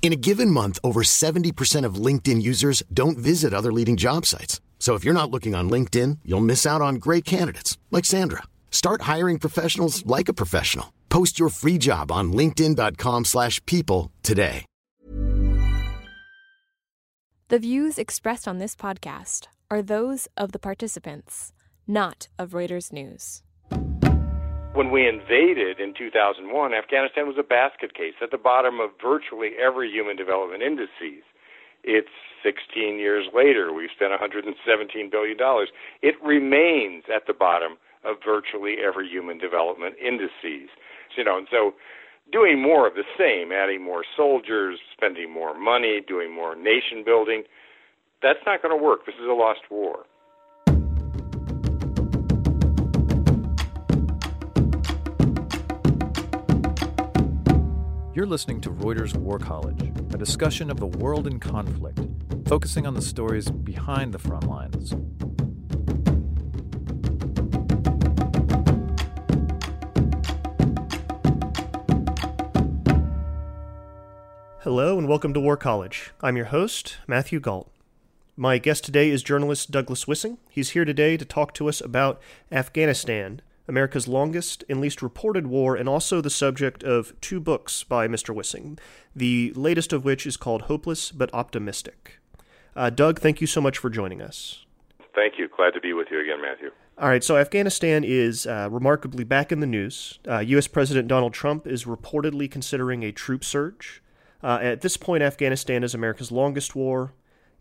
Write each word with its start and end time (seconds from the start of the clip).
In 0.00 0.14
a 0.14 0.16
given 0.16 0.50
month, 0.50 0.78
over 0.82 1.02
70% 1.02 1.84
of 1.84 1.96
LinkedIn 1.96 2.40
users 2.40 2.82
don't 2.94 3.18
visit 3.18 3.52
other 3.52 3.70
leading 3.70 3.98
job 3.98 4.24
sites. 4.24 4.62
So 4.78 4.94
if 4.94 5.04
you're 5.04 5.12
not 5.12 5.30
looking 5.30 5.54
on 5.54 5.68
LinkedIn, 5.68 6.20
you'll 6.24 6.40
miss 6.40 6.64
out 6.64 6.80
on 6.80 6.94
great 6.94 7.26
candidates 7.26 7.76
like 7.90 8.06
Sandra. 8.06 8.44
Start 8.70 9.02
hiring 9.02 9.38
professionals 9.38 10.06
like 10.06 10.30
a 10.30 10.32
professional. 10.32 10.94
Post 11.10 11.38
your 11.38 11.50
free 11.50 11.76
job 11.76 12.10
on 12.10 12.32
linkedin.com/people 12.32 14.10
today. 14.22 14.64
The 17.48 17.58
views 17.58 17.98
expressed 17.98 18.46
on 18.46 18.58
this 18.58 18.76
podcast 18.76 19.46
are 19.70 19.80
those 19.80 20.28
of 20.36 20.52
the 20.52 20.58
participants, 20.58 21.52
not 21.86 22.28
of 22.38 22.50
Reuters 22.50 22.92
News. 22.92 23.42
When 24.74 24.90
we 24.92 25.08
invaded 25.08 25.80
in 25.80 25.92
2001, 25.94 26.74
Afghanistan 26.74 27.26
was 27.26 27.36
a 27.38 27.42
basket 27.42 27.94
case 27.94 28.14
at 28.22 28.30
the 28.30 28.38
bottom 28.38 28.80
of 28.80 28.90
virtually 29.02 29.52
every 29.58 29.90
human 29.90 30.16
development 30.16 30.62
indices. 30.62 31.24
It's 31.82 32.12
16 32.44 32.98
years 32.98 33.26
later. 33.34 33.72
We've 33.72 33.90
spent 33.94 34.12
$117 34.12 34.54
billion. 35.10 35.36
It 36.02 36.14
remains 36.22 37.04
at 37.12 37.26
the 37.26 37.34
bottom 37.34 37.76
of 38.04 38.16
virtually 38.24 38.76
every 38.84 39.08
human 39.08 39.38
development 39.38 39.96
indices. 39.98 40.70
You 41.16 41.24
know, 41.24 41.38
and 41.38 41.48
so 41.50 41.74
doing 42.30 42.62
more 42.62 42.86
of 42.86 42.94
the 42.94 43.08
same, 43.18 43.50
adding 43.52 43.82
more 43.82 44.04
soldiers, 44.16 44.78
spending 44.96 45.32
more 45.32 45.58
money, 45.58 46.00
doing 46.06 46.32
more 46.32 46.54
nation 46.54 47.02
building, 47.04 47.42
that's 48.22 48.38
not 48.46 48.62
going 48.62 48.76
to 48.76 48.82
work. 48.82 49.06
This 49.06 49.16
is 49.16 49.26
a 49.28 49.32
lost 49.32 49.62
war. 49.70 50.04
You're 58.18 58.26
listening 58.26 58.60
to 58.62 58.70
Reuters 58.70 59.16
War 59.16 59.38
College, 59.38 59.80
a 60.12 60.18
discussion 60.18 60.72
of 60.72 60.80
the 60.80 60.86
world 60.86 61.28
in 61.28 61.38
conflict, 61.38 62.00
focusing 62.46 62.84
on 62.84 62.94
the 62.94 63.00
stories 63.00 63.48
behind 63.48 64.12
the 64.12 64.18
front 64.18 64.42
lines. 64.48 64.90
Hello 74.62 74.98
and 74.98 75.06
welcome 75.06 75.32
to 75.32 75.38
War 75.38 75.56
College. 75.56 76.10
I'm 76.20 76.36
your 76.36 76.46
host, 76.46 76.96
Matthew 77.06 77.38
Gault. 77.38 77.70
My 78.36 78.58
guest 78.58 78.82
today 78.82 79.10
is 79.10 79.22
journalist 79.22 79.70
Douglas 79.70 80.06
Wissing. 80.06 80.38
He's 80.50 80.70
here 80.70 80.84
today 80.84 81.16
to 81.16 81.24
talk 81.24 81.54
to 81.54 81.68
us 81.68 81.80
about 81.80 82.20
Afghanistan, 82.50 83.42
America's 83.68 84.08
longest 84.08 84.64
and 84.68 84.80
least 84.80 85.02
reported 85.02 85.46
war, 85.46 85.76
and 85.76 85.88
also 85.88 86.20
the 86.20 86.30
subject 86.30 86.82
of 86.82 87.12
two 87.20 87.38
books 87.38 87.84
by 87.84 88.08
Mr. 88.08 88.34
Wissing, 88.34 88.78
the 89.14 89.52
latest 89.54 89.92
of 89.92 90.04
which 90.04 90.26
is 90.26 90.36
called 90.36 90.62
Hopeless 90.62 91.12
but 91.12 91.32
Optimistic. 91.34 92.18
Uh, 92.74 92.90
Doug, 92.90 93.20
thank 93.20 93.40
you 93.40 93.46
so 93.46 93.60
much 93.60 93.78
for 93.78 93.90
joining 93.90 94.22
us. 94.22 94.64
Thank 95.14 95.34
you. 95.38 95.48
Glad 95.54 95.74
to 95.74 95.80
be 95.80 95.92
with 95.92 96.08
you 96.10 96.20
again, 96.20 96.40
Matthew. 96.40 96.70
All 96.96 97.08
right, 97.08 97.22
so 97.22 97.36
Afghanistan 97.36 98.04
is 98.04 98.46
uh, 98.46 98.68
remarkably 98.70 99.24
back 99.24 99.52
in 99.52 99.60
the 99.60 99.66
news. 99.66 100.18
Uh, 100.28 100.38
U.S. 100.38 100.66
President 100.66 101.08
Donald 101.08 101.32
Trump 101.32 101.66
is 101.66 101.84
reportedly 101.84 102.50
considering 102.50 103.02
a 103.02 103.12
troop 103.12 103.44
surge. 103.44 104.02
Uh, 104.42 104.58
at 104.62 104.80
this 104.80 104.96
point, 104.96 105.22
Afghanistan 105.22 105.84
is 105.84 105.94
America's 105.94 106.32
longest 106.32 106.74
war. 106.74 107.12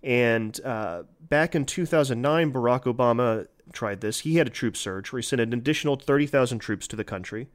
And 0.04 0.60
uh, 0.64 1.04
back 1.20 1.56
in 1.56 1.66
2009, 1.66 2.54
Barack 2.54 2.84
Obama 2.84 3.48
tried 3.74 4.02
this. 4.02 4.20
He 4.22 4.36
had 4.36 4.48
a 4.48 4.52
troop 4.52 4.78
surge 4.78 5.12
where 5.12 5.20
he 5.20 5.24
sent 5.24 5.42
an 5.42 5.54
additional 5.54 5.96
30,000 5.96 6.60
troops 6.60 6.88
to 6.88 6.96
the 6.96 7.04
country. 7.04 7.48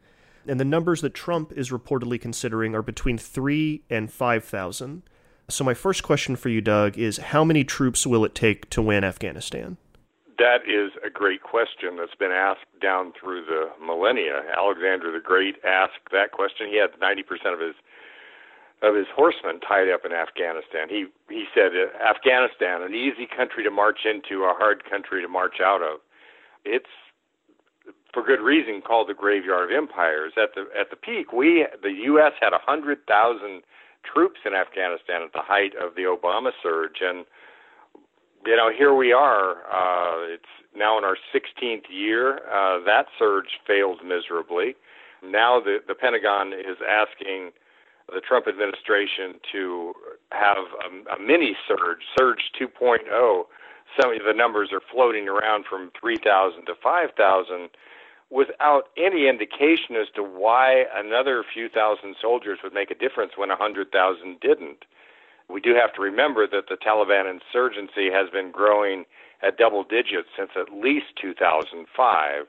And 0.47 0.59
the 0.59 0.65
numbers 0.65 1.01
that 1.03 1.15
Trump 1.15 1.53
is 1.53 1.71
reportedly 1.71 2.21
considering 2.21 2.75
are 2.75 2.83
between 2.83 3.19
3 3.19 3.83
and 3.89 4.11
5,000. 4.11 5.03
So, 5.49 5.65
my 5.65 5.75
first 5.75 6.03
question 6.03 6.37
for 6.37 6.49
you, 6.49 6.61
Doug, 6.61 6.99
is 6.99 7.19
how 7.19 7.45
many 7.45 7.65
troops 7.65 8.07
will 8.07 8.25
it 8.25 8.35
take 8.35 8.71
to 8.71 8.83
win 8.83 9.05
Afghanistan? 9.05 9.77
That 10.39 10.63
is 10.67 10.91
a 11.07 11.11
great 11.11 11.43
question 11.43 11.97
that's 11.99 12.15
been 12.19 12.33
asked 12.33 12.67
down 12.81 13.13
through 13.13 13.45
the 13.45 13.71
millennia. 13.85 14.43
Alexander 14.57 15.13
the 15.13 15.21
Great 15.21 15.57
asked 15.65 16.11
that 16.11 16.33
question. 16.33 16.67
He 16.69 16.79
had 16.79 16.91
90% 16.99 17.53
of 17.53 17.61
his 17.61 17.75
of 18.83 18.97
his 18.97 19.07
horsemen 19.15 19.61
tied 19.61 19.89
up 19.89 20.05
in 20.05 20.13
Afghanistan. 20.13 20.89
He 20.89 21.07
he 21.31 21.47
said 21.55 21.71
Afghanistan, 22.03 22.83
an 22.83 22.95
easy 22.95 23.27
country 23.27 23.63
to 23.63 23.71
march 23.71 24.01
into, 24.05 24.43
a 24.45 24.55
hard 24.55 24.83
country 24.89 25.23
to 25.23 25.29
march 25.29 25.61
out 25.63 25.83
of. 25.83 26.01
It's 26.65 26.91
for 28.13 28.23
good 28.23 28.41
reason 28.41 28.83
called 28.83 29.09
the 29.09 29.15
graveyard 29.15 29.71
of 29.71 29.77
empires. 29.77 30.33
At 30.37 30.55
the 30.55 30.67
at 30.79 30.91
the 30.91 30.97
peak, 30.97 31.33
we 31.33 31.67
the 31.83 31.93
U.S. 32.13 32.33
had 32.41 32.53
a 32.53 32.59
hundred 32.59 33.07
thousand 33.07 33.63
troops 34.03 34.41
in 34.45 34.53
Afghanistan 34.53 35.23
at 35.23 35.33
the 35.33 35.43
height 35.43 35.73
of 35.81 35.95
the 35.95 36.03
Obama 36.03 36.51
surge, 36.61 36.99
and 37.01 37.25
you 38.45 38.57
know 38.57 38.71
here 38.77 38.95
we 38.95 39.13
are. 39.13 39.63
Uh, 39.71 40.35
it's 40.35 40.53
now 40.75 40.99
in 40.99 41.05
our 41.05 41.17
16th 41.35 41.85
year. 41.91 42.39
Uh, 42.51 42.83
that 42.85 43.07
surge 43.19 43.61
failed 43.67 44.01
miserably. 44.05 44.75
Now 45.23 45.61
the 45.61 45.79
the 45.87 45.95
Pentagon 45.95 46.53
is 46.53 46.79
asking 46.83 47.53
the 48.15 48.21
Trump 48.21 48.47
administration 48.49 49.41
to 49.53 49.93
have 50.31 50.57
a, 50.59 51.15
a 51.15 51.19
mini 51.21 51.57
surge, 51.67 52.03
Surge 52.19 52.51
2.0. 52.61 53.45
Some 54.01 54.13
of 54.13 54.25
the 54.25 54.33
numbers 54.35 54.71
are 54.73 54.81
floating 54.93 55.29
around 55.29 55.65
from 55.69 55.91
3,000 56.01 56.67
to 56.67 56.75
5,000 56.83 57.69
without 58.31 58.89
any 58.97 59.29
indication 59.29 59.95
as 60.01 60.09
to 60.17 60.23
why 60.23 60.85
another 60.97 61.45
few 61.53 61.69
thousand 61.69 62.17
soldiers 62.21 62.59
would 62.65 62.73
make 62.73 62.91
a 62.91 62.95
difference 62.95 63.33
when 63.37 63.51
100,000 63.51 64.41
didn't. 64.41 64.85
We 65.51 65.61
do 65.61 65.75
have 65.75 65.93
to 65.95 66.01
remember 66.01 66.47
that 66.49 66.69
the 66.71 66.77
Taliban 66.81 67.29
insurgency 67.29 68.09
has 68.11 68.31
been 68.31 68.51
growing 68.51 69.05
at 69.43 69.59
double 69.59 69.85
digits 69.85 70.29
since 70.37 70.51
at 70.57 70.73
least 70.73 71.13
2005, 71.21 72.47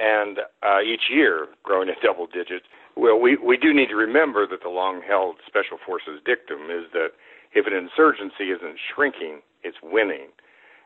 and 0.00 0.38
uh, 0.62 0.80
each 0.80 1.10
year 1.10 1.48
growing 1.62 1.90
at 1.90 2.00
double 2.02 2.26
digits. 2.26 2.64
Well, 3.00 3.18
we, 3.18 3.38
we 3.38 3.56
do 3.56 3.72
need 3.72 3.88
to 3.88 3.96
remember 3.96 4.46
that 4.46 4.62
the 4.62 4.68
long 4.68 5.00
held 5.00 5.36
Special 5.46 5.78
Forces 5.86 6.20
dictum 6.26 6.64
is 6.70 6.84
that 6.92 7.12
if 7.54 7.66
an 7.66 7.72
insurgency 7.72 8.50
isn't 8.50 8.76
shrinking, 8.94 9.40
it's 9.62 9.78
winning. 9.82 10.28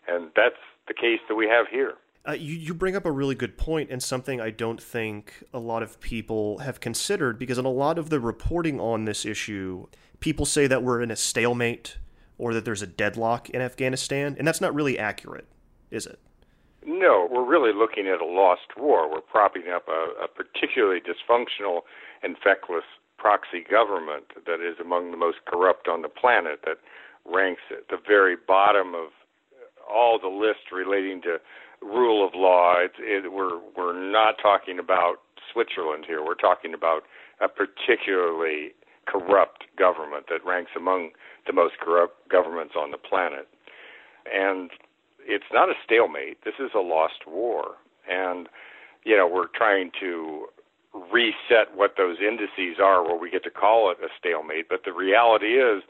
And 0.06 0.30
that's 0.36 0.62
the 0.86 0.94
case 0.94 1.18
that 1.28 1.34
we 1.34 1.48
have 1.48 1.66
here. 1.68 1.94
Uh, 2.26 2.32
you, 2.32 2.54
you 2.54 2.72
bring 2.72 2.94
up 2.94 3.04
a 3.04 3.10
really 3.10 3.34
good 3.34 3.58
point 3.58 3.90
and 3.90 4.00
something 4.00 4.40
I 4.40 4.50
don't 4.50 4.80
think 4.80 5.42
a 5.52 5.58
lot 5.58 5.82
of 5.82 5.98
people 5.98 6.58
have 6.58 6.78
considered 6.78 7.36
because 7.36 7.58
in 7.58 7.64
a 7.64 7.70
lot 7.70 7.98
of 7.98 8.10
the 8.10 8.20
reporting 8.20 8.78
on 8.80 9.06
this 9.06 9.26
issue, 9.26 9.88
people 10.20 10.46
say 10.46 10.68
that 10.68 10.84
we're 10.84 11.02
in 11.02 11.10
a 11.10 11.16
stalemate 11.16 11.98
or 12.38 12.54
that 12.54 12.64
there's 12.64 12.80
a 12.80 12.86
deadlock 12.86 13.50
in 13.50 13.60
Afghanistan, 13.60 14.36
and 14.38 14.46
that's 14.46 14.60
not 14.60 14.72
really 14.72 15.00
accurate, 15.00 15.48
is 15.90 16.06
it? 16.06 16.20
No, 16.86 17.26
we're 17.30 17.44
really 17.44 17.72
looking 17.72 18.06
at 18.08 18.20
a 18.20 18.26
lost 18.26 18.76
war. 18.76 19.10
We're 19.10 19.20
propping 19.20 19.68
up 19.74 19.88
a, 19.88 20.24
a 20.24 20.28
particularly 20.28 21.00
dysfunctional 21.00 21.80
and 22.22 22.36
feckless 22.42 22.84
proxy 23.16 23.64
government 23.68 24.24
that 24.46 24.60
is 24.60 24.78
among 24.80 25.10
the 25.10 25.16
most 25.16 25.38
corrupt 25.46 25.88
on 25.88 26.02
the 26.02 26.08
planet, 26.08 26.60
that 26.66 26.78
ranks 27.24 27.62
at 27.70 27.88
the 27.88 27.96
very 28.06 28.36
bottom 28.36 28.94
of 28.94 29.08
all 29.90 30.18
the 30.18 30.28
lists 30.28 30.72
relating 30.72 31.22
to 31.22 31.38
rule 31.80 32.26
of 32.26 32.34
law. 32.34 32.76
It's, 32.78 32.94
it, 32.98 33.32
we're 33.32 33.60
we're 33.76 33.98
not 33.98 34.36
talking 34.42 34.78
about 34.78 35.16
Switzerland 35.52 36.04
here. 36.06 36.24
We're 36.24 36.34
talking 36.34 36.74
about 36.74 37.04
a 37.40 37.48
particularly 37.48 38.72
corrupt 39.06 39.64
government 39.78 40.26
that 40.28 40.44
ranks 40.44 40.72
among 40.76 41.10
the 41.46 41.52
most 41.52 41.74
corrupt 41.80 42.28
governments 42.28 42.74
on 42.76 42.90
the 42.90 42.98
planet. 42.98 43.48
And 44.32 44.70
it's 45.26 45.50
not 45.52 45.68
a 45.68 45.74
stalemate. 45.84 46.44
This 46.44 46.54
is 46.58 46.70
a 46.74 46.80
lost 46.80 47.26
war, 47.26 47.76
and 48.08 48.48
you 49.04 49.16
know 49.16 49.28
we're 49.28 49.48
trying 49.48 49.90
to 50.00 50.46
reset 51.12 51.74
what 51.74 51.94
those 51.96 52.18
indices 52.20 52.78
are, 52.82 53.02
where 53.02 53.18
we 53.18 53.30
get 53.30 53.42
to 53.44 53.50
call 53.50 53.90
it 53.90 53.98
a 54.02 54.08
stalemate. 54.18 54.68
But 54.68 54.84
the 54.84 54.92
reality 54.92 55.58
is, 55.58 55.82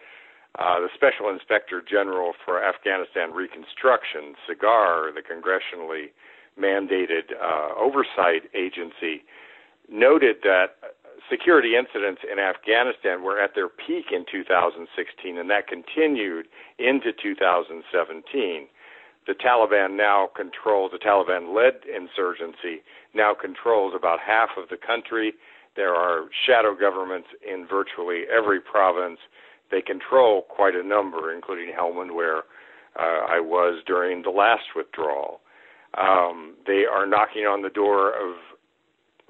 uh, 0.58 0.81
the 0.81 0.88
Special 0.94 1.28
Inspector 1.28 1.82
General 1.88 2.32
for 2.44 2.64
Afghanistan 2.64 3.32
Reconstruction, 3.32 4.34
SIGAR, 4.48 5.12
the 5.12 5.20
congressionally 5.20 6.12
mandated 6.58 7.34
uh, 7.36 7.75
oversight 7.76 8.48
agency, 8.54 9.25
noted 9.90 10.36
that 10.44 10.78
security 11.31 11.76
incidents 11.76 12.22
in 12.31 12.38
Afghanistan 12.38 13.22
were 13.22 13.40
at 13.40 13.54
their 13.54 13.69
peak 13.69 14.06
in 14.12 14.25
2016, 14.31 15.38
and 15.38 15.50
that 15.50 15.66
continued 15.66 16.46
into 16.78 17.12
2017. 17.12 18.69
The 19.26 19.35
Taliban 19.35 19.97
now 19.97 20.29
controls, 20.37 20.93
the 20.93 20.99
Taliban 20.99 21.55
led 21.55 21.81
insurgency 21.88 22.82
now 23.15 23.35
controls 23.35 23.94
about 23.97 24.19
half 24.21 24.50
of 24.59 24.69
the 24.69 24.76
country. 24.76 25.35
There 25.76 25.94
are 25.94 26.26
shadow 26.47 26.75
governments 26.79 27.29
in 27.43 27.67
virtually 27.67 28.25
every 28.31 28.61
province. 28.61 29.19
They 29.71 29.81
control 29.81 30.43
quite 30.43 30.75
a 30.75 30.82
number, 30.82 31.32
including 31.32 31.73
Helmand, 31.75 32.15
where 32.15 32.44
uh, 32.99 33.26
I 33.29 33.41
was 33.41 33.82
during 33.87 34.23
the 34.23 34.31
last 34.31 34.76
withdrawal. 34.76 35.41
Um, 35.97 36.55
they 36.67 36.85
are 36.85 37.06
knocking 37.06 37.43
on 37.43 37.62
the 37.62 37.70
door 37.70 38.11
of 38.11 38.37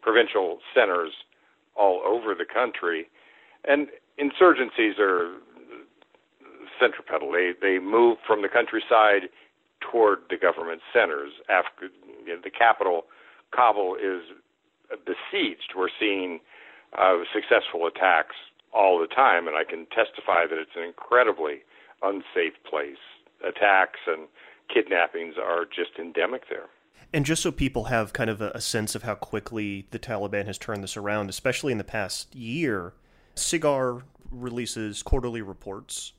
provincial 0.03 0.59
centers 0.75 1.13
all 1.77 2.03
over 2.05 2.35
the 2.35 2.45
country, 2.45 3.09
and 3.65 3.89
insurgencies 4.19 4.99
are 4.99 5.37
centripetal. 6.81 7.33
They 7.33 7.53
they 7.61 7.79
move 7.79 8.19
from 8.27 8.43
the 8.43 8.49
countryside 8.49 9.29
toward 9.91 10.21
the 10.31 10.37
government 10.37 10.81
centers. 10.93 11.33
After 11.49 11.91
you 12.27 12.35
know, 12.35 12.41
the 12.43 12.51
capital, 12.51 13.05
Kabul, 13.55 13.97
is 13.97 14.23
besieged. 15.05 15.75
We're 15.77 15.89
seeing 15.99 16.41
uh, 16.99 17.19
successful 17.33 17.87
attacks 17.87 18.37
all 18.73 18.99
the 18.99 19.07
time, 19.07 19.47
and 19.47 19.57
I 19.57 19.65
can 19.65 19.87
testify 19.87 20.47
that 20.47 20.59
it's 20.59 20.77
an 20.77 20.83
incredibly 20.83 21.63
unsafe 22.03 22.55
place. 22.69 23.03
Attacks 23.47 24.01
and 24.07 24.29
kidnappings 24.73 25.35
are 25.43 25.65
just 25.65 25.99
endemic 25.99 26.49
there. 26.49 26.67
And 27.13 27.25
just 27.25 27.43
so 27.43 27.53
people 27.53 27.85
have 27.85 28.13
kind 28.13 28.31
of 28.31 28.41
a, 28.41 28.51
a, 28.55 28.61
sense 28.61 28.95
of 28.95 29.03
how 29.03 29.15
quickly 29.15 29.87
the 29.91 29.99
Taliban 29.99 30.47
has 30.47 30.59
turned 30.59 30.83
this 30.83 30.97
around, 30.97 31.31
especially 31.31 31.71
in 31.71 31.79
the 31.79 31.85
past 31.85 32.35
year, 32.35 32.95
SIGAR 33.37 34.03
releases 34.31 35.03
quarterly 35.03 35.43
reports. 35.43 36.13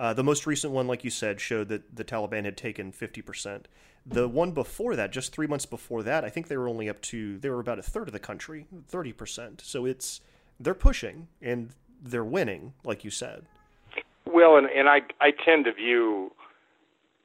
Uh, 0.00 0.14
the 0.14 0.24
most 0.24 0.46
recent 0.46 0.72
one, 0.72 0.86
like 0.86 1.04
you 1.04 1.10
said, 1.10 1.38
showed 1.42 1.68
that 1.68 1.94
the 1.94 2.02
Taliban 2.02 2.46
had 2.46 2.56
taken 2.56 2.90
50%. 2.90 3.66
The 4.06 4.26
one 4.26 4.52
before 4.52 4.96
that, 4.96 5.12
just 5.12 5.30
three 5.30 5.46
months 5.46 5.66
before 5.66 6.02
that, 6.04 6.24
I 6.24 6.30
think 6.30 6.48
they 6.48 6.56
were 6.56 6.70
only 6.70 6.88
up 6.88 7.02
to, 7.02 7.36
they 7.36 7.50
were 7.50 7.60
about 7.60 7.78
a 7.78 7.82
third 7.82 8.08
of 8.08 8.14
the 8.14 8.18
country, 8.18 8.66
30%. 8.90 9.60
So 9.60 9.84
it's, 9.84 10.22
they're 10.58 10.72
pushing 10.72 11.28
and 11.42 11.74
they're 12.02 12.24
winning, 12.24 12.72
like 12.82 13.04
you 13.04 13.10
said. 13.10 13.44
Well, 14.24 14.56
and, 14.56 14.68
and 14.70 14.88
I, 14.88 15.02
I 15.20 15.32
tend 15.44 15.66
to 15.66 15.72
view 15.74 16.32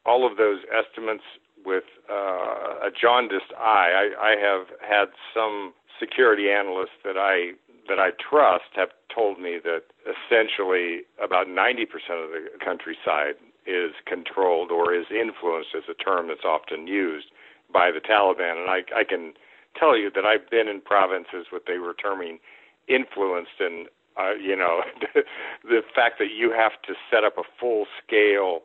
all 0.06 0.30
of 0.30 0.36
those 0.36 0.60
estimates 0.68 1.24
with 1.66 1.86
uh, 2.12 2.88
a 2.88 2.89
jaundiced 2.92 3.54
eye. 3.57 4.12
I, 4.19 4.33
I 4.33 4.36
have 4.36 4.68
had 4.81 5.06
some 5.33 5.74
security 5.98 6.50
analysts 6.50 7.00
that 7.06 7.16
I 7.18 7.54
that 7.88 8.00
I 8.00 8.10
trust 8.30 8.66
have 8.75 8.89
told 9.13 9.39
me 9.39 9.60
that 9.63 9.83
essentially 10.06 11.02
about 11.22 11.48
90% 11.48 11.84
of 12.10 12.30
the 12.30 12.48
countryside 12.63 13.36
is 13.66 13.92
controlled 14.06 14.72
or 14.72 14.94
is 14.94 15.06
influenced, 15.10 15.69
as 15.75 15.84
a 15.90 15.96
term 15.96 16.28
that's 16.28 16.46
often 16.46 16.88
used 16.88 17.28
by 17.74 17.92
the 17.92 18.00
Taliban. 18.00 18.62
And 18.62 18.69
I, 18.69 18.84
I 18.96 19.04
can 19.04 19.34
tell 19.78 19.98
you 19.98 20.12
that 20.13 20.25
I've 20.25 20.50
been 20.50 20.68
in 20.68 20.81
provinces 20.81 21.48
what 21.50 21.63
they 21.68 21.80
were 21.80 21.94
terming 21.94 22.40
influenced, 22.88 23.60
and 23.60 23.88
uh, 24.18 24.34
you 24.36 24.56
know, 24.56 24.81
the 25.63 25.81
fact 25.94 26.19
that 26.19 26.31
you 26.36 26.51
have 26.51 26.74
to 26.84 26.94
set 27.12 27.24
up 27.24 27.38
a 27.38 27.44
full 27.60 27.86
scale 28.06 28.62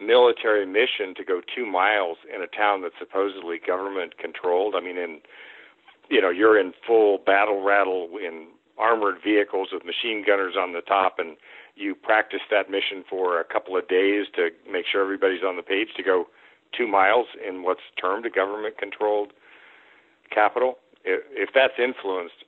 military 0.00 0.64
mission 0.64 1.12
to 1.16 1.24
go 1.24 1.40
two 1.54 1.66
miles 1.66 2.18
in 2.32 2.40
a 2.40 2.46
town 2.46 2.82
that's 2.82 2.94
supposedly 2.98 3.58
government 3.58 4.16
controlled. 4.16 4.74
I 4.76 4.80
mean, 4.80 4.96
in 4.96 5.18
you 6.08 6.22
know, 6.22 6.30
you're 6.30 6.58
in 6.58 6.72
full 6.86 7.18
battle 7.18 7.62
rattle 7.62 8.08
in 8.14 8.46
armored 8.78 9.16
vehicles 9.22 9.68
with 9.72 9.84
machine 9.84 10.24
gunners 10.26 10.54
on 10.58 10.72
the 10.72 10.80
top, 10.80 11.18
and 11.18 11.36
you 11.74 11.94
practice 11.94 12.40
that 12.50 12.70
mission 12.70 13.04
for 13.08 13.40
a 13.40 13.44
couple 13.44 13.76
of 13.76 13.88
days 13.88 14.26
to 14.34 14.50
make 14.70 14.86
sure 14.90 15.02
everybody's 15.02 15.42
on 15.42 15.56
the 15.56 15.62
page 15.62 15.88
to 15.96 16.02
go 16.02 16.26
two 16.76 16.86
miles 16.86 17.26
in 17.46 17.62
what's 17.62 17.80
termed 18.00 18.26
a 18.26 18.30
government 18.30 18.78
controlled 18.78 19.32
capital. 20.30 20.78
If, 21.04 21.22
if 21.30 21.50
that's 21.54 21.74
influenced, 21.78 22.44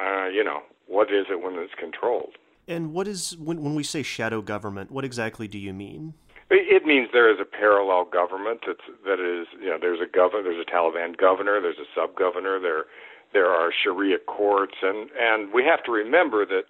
uh, 0.00 0.26
you 0.28 0.44
know, 0.44 0.60
what 0.86 1.12
is 1.12 1.26
it 1.30 1.42
when 1.42 1.54
it's 1.54 1.74
controlled? 1.78 2.36
And 2.66 2.92
what 2.92 3.08
is 3.08 3.36
when 3.38 3.62
when 3.62 3.74
we 3.74 3.82
say 3.82 4.02
shadow 4.02 4.42
government? 4.42 4.90
What 4.90 5.04
exactly 5.04 5.48
do 5.48 5.58
you 5.58 5.72
mean? 5.72 6.14
It 6.50 6.86
means 6.86 7.08
there 7.12 7.30
is 7.30 7.38
a 7.40 7.44
parallel 7.44 8.06
government 8.06 8.60
that's 8.66 8.84
that 9.04 9.20
is 9.20 9.46
you 9.60 9.68
know 9.68 9.78
there's 9.80 10.00
a 10.00 10.10
governor 10.10 10.42
there's 10.42 10.64
a 10.66 10.70
Taliban 10.70 11.16
governor 11.16 11.60
there's 11.60 11.78
a 11.78 11.88
sub 11.94 12.14
governor 12.14 12.58
there 12.60 12.84
there 13.32 13.48
are 13.48 13.70
Sharia 13.72 14.18
courts 14.26 14.74
and 14.82 15.10
and 15.18 15.52
we 15.52 15.64
have 15.64 15.82
to 15.84 15.92
remember 15.92 16.46
that 16.46 16.64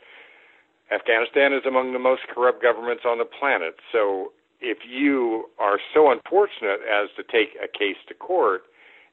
Afghanistan 0.91 1.53
is 1.53 1.63
among 1.67 1.93
the 1.93 1.99
most 1.99 2.23
corrupt 2.35 2.63
governments 2.63 3.05
on 3.07 3.19
the 3.19 3.25
planet 3.25 3.77
so 3.93 4.33
if 4.61 4.79
you 4.89 5.45
are 5.59 5.79
so 5.95 6.11
unfortunate 6.11 6.81
as 6.83 7.09
to 7.17 7.23
take 7.23 7.55
a 7.63 7.69
case 7.69 7.99
to 8.09 8.15
court 8.15 8.63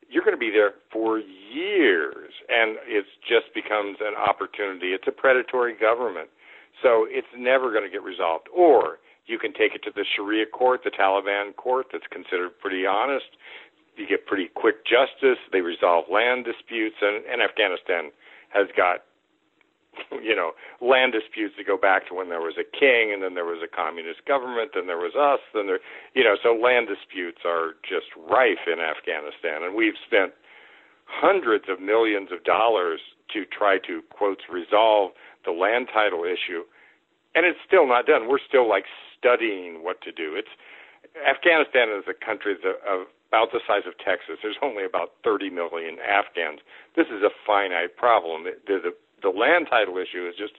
you're 0.10 0.24
going 0.24 0.36
to 0.36 0.40
be 0.40 0.52
there 0.52 0.74
for 0.92 1.20
years 1.20 2.32
and 2.50 2.78
it 2.86 3.06
just 3.28 3.54
becomes 3.54 3.98
an 4.02 4.16
opportunity 4.16 4.94
it's 4.94 5.08
a 5.08 5.12
predatory 5.12 5.76
government 5.76 6.30
so 6.82 7.06
it's 7.10 7.28
never 7.38 7.72
going 7.72 7.84
to 7.84 7.90
get 7.90 8.04
resolved 8.04 8.48
or 8.54 8.98
you 9.28 9.40
can 9.40 9.54
take 9.54 9.74
it 9.74 9.82
to 9.84 9.92
the 9.94 10.06
Sharia 10.16 10.46
court, 10.46 10.82
the 10.84 10.92
Taliban 10.92 11.56
court, 11.56 11.88
that's 11.92 12.06
considered 12.12 12.58
pretty 12.60 12.86
honest. 12.86 13.26
You 13.98 14.08
get 14.08 14.26
pretty 14.26 14.50
quick 14.54 14.86
justice. 14.86 15.40
They 15.52 15.62
resolve 15.62 16.06
land 16.12 16.46
disputes, 16.46 16.98
and, 17.02 17.24
and 17.26 17.42
Afghanistan 17.42 18.12
has 18.50 18.68
got, 18.76 19.04
you 20.24 20.36
know, 20.36 20.52
land 20.82 21.14
disputes 21.14 21.56
that 21.58 21.68
go 21.68 21.78
back 21.78 22.08
to 22.10 22.14
when 22.14 22.30
there 22.30 22.42
was 22.42 22.56
a 22.60 22.68
king, 22.68 23.14
and 23.14 23.24
then 23.24 23.36
there 23.36 23.46
was 23.46 23.64
a 23.64 23.72
communist 23.72 24.26
government, 24.26 24.72
then 24.74 24.88
there 24.88 25.00
was 25.00 25.16
us, 25.16 25.40
then 25.54 25.68
there, 25.68 25.80
you 26.14 26.24
know, 26.24 26.36
so 26.42 26.54
land 26.54 26.88
disputes 26.88 27.42
are 27.46 27.76
just 27.88 28.08
rife 28.30 28.68
in 28.68 28.80
Afghanistan, 28.80 29.64
and 29.64 29.76
we've 29.76 30.00
spent 30.06 30.34
hundreds 31.06 31.66
of 31.70 31.80
millions 31.80 32.30
of 32.32 32.44
dollars 32.44 33.00
to 33.32 33.46
try 33.46 33.78
to 33.78 34.02
quotes 34.10 34.42
resolve 34.50 35.12
the 35.46 35.52
land 35.52 35.88
title 35.94 36.24
issue 36.26 36.66
and 37.36 37.46
it's 37.46 37.60
still 37.68 37.86
not 37.86 38.08
done. 38.08 38.28
We're 38.28 38.40
still 38.40 38.68
like 38.68 38.86
studying 39.20 39.84
what 39.84 40.02
to 40.02 40.12
do. 40.12 40.36
It's 40.36 40.50
Afghanistan 41.24 41.90
is 41.90 42.04
a 42.10 42.14
country 42.14 42.56
of 42.88 43.08
about 43.30 43.52
the 43.52 43.60
size 43.68 43.84
of 43.88 43.98
Texas. 43.98 44.38
There's 44.42 44.60
only 44.62 44.86
about 44.86 45.12
30 45.24 45.50
million 45.50 45.98
Afghans. 46.00 46.60
This 46.96 47.08
is 47.08 47.24
a 47.24 47.32
finite 47.46 47.98
problem. 47.98 48.46
The, 48.46 48.80
the, 48.80 48.94
the 49.22 49.30
land 49.30 49.68
title 49.70 49.98
issue 49.98 50.28
is 50.28 50.36
just 50.38 50.54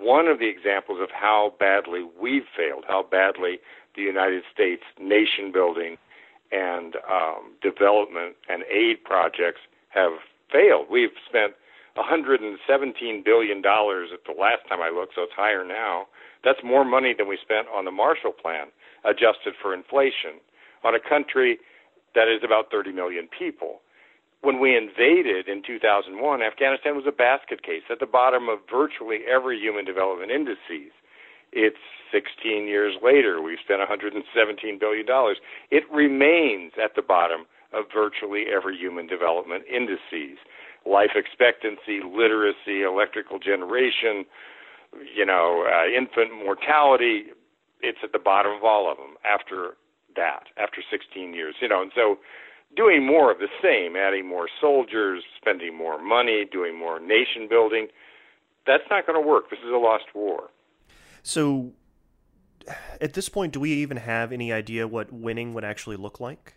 one 0.00 0.26
of 0.26 0.38
the 0.38 0.48
examples 0.48 0.98
of 1.00 1.10
how 1.12 1.54
badly 1.60 2.02
we've 2.20 2.48
failed, 2.56 2.84
how 2.88 3.04
badly 3.08 3.60
the 3.94 4.02
United 4.02 4.42
States 4.52 4.82
nation 4.98 5.52
building 5.52 5.96
and 6.50 6.96
um, 7.08 7.52
development 7.62 8.36
and 8.48 8.64
aid 8.64 9.04
projects 9.04 9.60
have 9.90 10.12
failed. 10.50 10.86
We've 10.90 11.14
spent 11.28 11.54
117 11.94 13.22
billion 13.24 13.62
dollars 13.62 14.10
at 14.12 14.24
the 14.24 14.38
last 14.38 14.66
time 14.68 14.80
I 14.80 14.90
looked, 14.90 15.14
so 15.14 15.22
it's 15.22 15.32
higher 15.36 15.64
now 15.64 16.06
that's 16.44 16.60
more 16.62 16.84
money 16.84 17.14
than 17.16 17.28
we 17.28 17.38
spent 17.40 17.66
on 17.68 17.84
the 17.84 17.90
Marshall 17.90 18.32
Plan, 18.32 18.68
adjusted 19.04 19.54
for 19.60 19.74
inflation, 19.74 20.40
on 20.84 20.94
a 20.94 21.00
country 21.00 21.58
that 22.14 22.28
is 22.28 22.42
about 22.44 22.70
30 22.70 22.92
million 22.92 23.28
people. 23.28 23.80
When 24.40 24.60
we 24.60 24.76
invaded 24.76 25.48
in 25.48 25.62
2001, 25.66 26.42
Afghanistan 26.42 26.94
was 26.94 27.04
a 27.08 27.12
basket 27.12 27.62
case 27.62 27.82
at 27.90 27.98
the 27.98 28.06
bottom 28.06 28.48
of 28.48 28.60
virtually 28.70 29.20
every 29.28 29.58
human 29.58 29.84
development 29.84 30.30
indices. 30.30 30.94
It's 31.52 31.82
16 32.12 32.66
years 32.66 32.94
later. 33.02 33.42
We've 33.42 33.58
spent 33.62 33.80
$117 33.80 34.22
billion. 34.78 35.06
It 35.70 35.84
remains 35.92 36.72
at 36.82 36.94
the 36.94 37.02
bottom 37.02 37.46
of 37.72 37.84
virtually 37.92 38.46
every 38.54 38.76
human 38.76 39.06
development 39.06 39.64
indices. 39.66 40.38
Life 40.86 41.12
expectancy, 41.16 42.00
literacy, 42.00 42.82
electrical 42.82 43.38
generation, 43.38 44.24
you 45.14 45.26
know, 45.26 45.66
uh, 45.66 45.86
infant 45.86 46.32
mortality, 46.32 47.34
it's 47.80 47.98
at 48.02 48.12
the 48.12 48.18
bottom 48.18 48.52
of 48.52 48.64
all 48.64 48.90
of 48.90 48.96
them 48.96 49.16
after 49.24 49.76
that, 50.16 50.44
after 50.56 50.82
16 50.90 51.34
years, 51.34 51.54
you 51.60 51.68
know, 51.68 51.82
and 51.82 51.92
so 51.94 52.18
doing 52.76 53.06
more 53.06 53.30
of 53.30 53.38
the 53.38 53.48
same, 53.62 53.96
adding 53.96 54.26
more 54.26 54.48
soldiers, 54.60 55.22
spending 55.40 55.76
more 55.76 56.02
money, 56.02 56.44
doing 56.50 56.78
more 56.78 57.00
nation 57.00 57.48
building, 57.48 57.88
that's 58.66 58.84
not 58.90 59.06
going 59.06 59.20
to 59.20 59.26
work. 59.26 59.50
This 59.50 59.60
is 59.60 59.72
a 59.72 59.78
lost 59.78 60.04
war. 60.14 60.50
So, 61.22 61.72
at 63.00 63.14
this 63.14 63.28
point, 63.28 63.52
do 63.52 63.60
we 63.60 63.72
even 63.72 63.96
have 63.96 64.32
any 64.32 64.52
idea 64.52 64.86
what 64.86 65.12
winning 65.12 65.54
would 65.54 65.64
actually 65.64 65.96
look 65.96 66.20
like? 66.20 66.54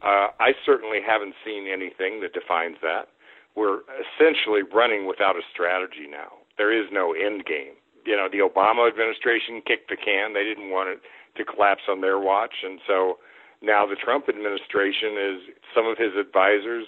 Uh, 0.00 0.28
I 0.40 0.52
certainly 0.64 0.98
haven't 1.06 1.34
seen 1.44 1.68
anything 1.72 2.20
that 2.20 2.32
defines 2.32 2.76
that. 2.82 3.08
We're 3.54 3.80
essentially 4.00 4.62
running 4.62 5.06
without 5.06 5.36
a 5.36 5.42
strategy 5.52 6.08
now 6.10 6.42
there 6.58 6.72
is 6.72 6.88
no 6.92 7.12
end 7.12 7.44
game. 7.44 7.74
You 8.04 8.16
know, 8.16 8.28
the 8.30 8.38
Obama 8.38 8.88
administration 8.88 9.62
kicked 9.64 9.90
the 9.90 9.96
can. 9.96 10.34
They 10.34 10.44
didn't 10.44 10.70
want 10.70 10.90
it 10.90 11.00
to 11.36 11.44
collapse 11.44 11.82
on 11.88 12.00
their 12.00 12.18
watch, 12.18 12.62
and 12.62 12.80
so 12.86 13.18
now 13.62 13.86
the 13.86 13.96
Trump 13.96 14.28
administration 14.28 15.16
is 15.16 15.38
some 15.74 15.86
of 15.86 15.96
his 15.96 16.12
advisors, 16.18 16.86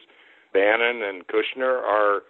Bannon 0.53 1.03
and 1.03 1.27
Kushner, 1.27 1.81
are 1.83 2.23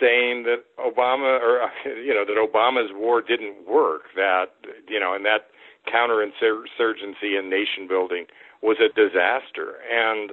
saying 0.00 0.44
that 0.44 0.64
Obama 0.78 1.40
or 1.40 1.70
you 1.84 2.12
know 2.12 2.24
that 2.24 2.36
Obama's 2.36 2.90
war 2.94 3.22
didn't 3.22 3.66
work 3.66 4.02
that 4.16 4.46
you 4.88 5.00
know 5.00 5.14
and 5.14 5.24
that 5.24 5.48
counterinsurgency 5.88 7.38
and 7.38 7.48
nation 7.48 7.88
building 7.88 8.26
was 8.62 8.76
a 8.80 8.88
disaster. 8.88 9.76
And 9.90 10.32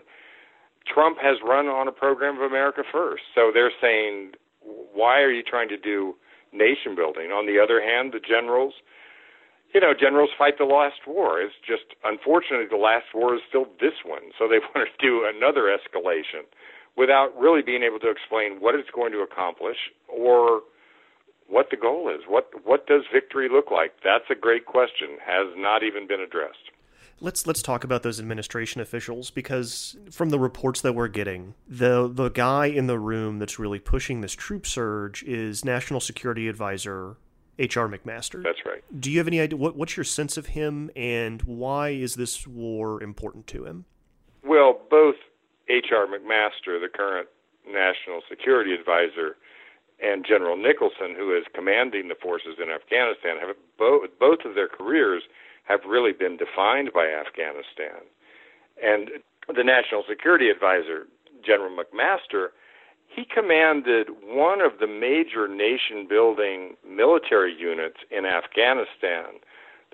Trump 0.91 1.17
has 1.21 1.37
run 1.43 1.67
on 1.67 1.87
a 1.87 1.91
program 1.91 2.35
of 2.37 2.41
America 2.41 2.83
first. 2.91 3.23
So 3.33 3.51
they're 3.53 3.71
saying 3.81 4.33
why 4.93 5.21
are 5.21 5.31
you 5.31 5.43
trying 5.43 5.69
to 5.69 5.77
do 5.77 6.15
nation 6.55 6.95
building 6.95 7.31
on 7.31 7.45
the 7.45 7.59
other 7.59 7.83
hand 7.83 8.13
the 8.13 8.19
generals 8.19 8.73
you 9.73 9.79
know 9.79 9.93
generals 9.93 10.31
fight 10.37 10.57
the 10.57 10.65
last 10.65 11.03
war 11.05 11.41
it's 11.41 11.59
just 11.61 11.93
unfortunately 12.03 12.67
the 12.69 12.79
last 12.79 13.11
war 13.13 13.35
is 13.35 13.41
still 13.47 13.67
this 13.79 14.01
one 14.03 14.31
so 14.39 14.47
they 14.47 14.59
want 14.73 14.87
to 14.87 14.95
do 14.99 15.27
another 15.27 15.67
escalation 15.67 16.47
without 16.97 17.35
really 17.37 17.61
being 17.61 17.83
able 17.83 17.99
to 17.99 18.09
explain 18.09 18.59
what 18.59 18.75
it's 18.75 18.89
going 18.89 19.11
to 19.11 19.19
accomplish 19.19 19.91
or 20.07 20.61
what 21.47 21.69
the 21.69 21.77
goal 21.77 22.09
is. 22.09 22.21
What 22.27 22.49
what 22.63 22.87
does 22.87 23.03
victory 23.11 23.49
look 23.51 23.71
like? 23.71 23.93
That's 24.03 24.25
a 24.29 24.35
great 24.35 24.65
question. 24.65 25.17
Has 25.25 25.53
not 25.55 25.83
even 25.83 26.07
been 26.07 26.21
addressed. 26.21 26.71
Let's 27.21 27.47
let's 27.47 27.61
talk 27.61 27.83
about 27.83 28.03
those 28.03 28.19
administration 28.19 28.81
officials 28.81 29.31
because 29.31 29.97
from 30.11 30.29
the 30.29 30.39
reports 30.39 30.81
that 30.81 30.93
we're 30.93 31.07
getting, 31.07 31.55
the 31.67 32.09
the 32.11 32.29
guy 32.29 32.65
in 32.65 32.87
the 32.87 32.99
room 32.99 33.39
that's 33.39 33.57
really 33.57 33.79
pushing 33.79 34.21
this 34.21 34.33
troop 34.33 34.67
surge 34.67 35.23
is 35.23 35.63
National 35.63 35.99
Security 35.99 36.49
Advisor 36.49 37.15
H.R. 37.57 37.87
McMaster. 37.87 38.43
That's 38.43 38.65
right. 38.65 38.83
Do 38.99 39.09
you 39.09 39.17
have 39.19 39.27
any 39.27 39.39
idea 39.39 39.57
what, 39.57 39.75
what's 39.75 39.95
your 39.95 40.03
sense 40.03 40.37
of 40.37 40.47
him 40.47 40.91
and 40.95 41.41
why 41.43 41.89
is 41.89 42.15
this 42.15 42.45
war 42.45 43.01
important 43.01 43.47
to 43.47 43.65
him? 43.65 43.85
Well, 44.43 44.79
both 44.89 45.15
H.R. 45.69 46.05
McMaster, 46.07 46.79
the 46.81 46.89
current 46.93 47.29
national 47.65 48.21
security 48.29 48.73
advisor, 48.73 49.37
and 50.03 50.25
General 50.27 50.57
Nicholson, 50.57 51.15
who 51.17 51.35
is 51.35 51.43
commanding 51.53 52.09
the 52.09 52.15
forces 52.15 52.57
in 52.61 52.69
Afghanistan, 52.69 53.37
have 53.39 53.55
both 53.77 54.09
both 54.19 54.39
of 54.45 54.55
their 54.55 54.67
careers 54.67 55.23
have 55.65 55.81
really 55.87 56.13
been 56.13 56.37
defined 56.37 56.91
by 56.93 57.07
Afghanistan. 57.07 58.05
And 58.81 59.09
the 59.53 59.63
national 59.63 60.03
security 60.07 60.49
advisor, 60.49 61.07
General 61.45 61.75
McMaster, 61.75 62.49
he 63.07 63.25
commanded 63.25 64.09
one 64.23 64.61
of 64.61 64.79
the 64.79 64.87
major 64.87 65.47
nation 65.47 66.07
building 66.07 66.75
military 66.87 67.53
units 67.53 67.97
in 68.11 68.25
Afghanistan 68.25 69.39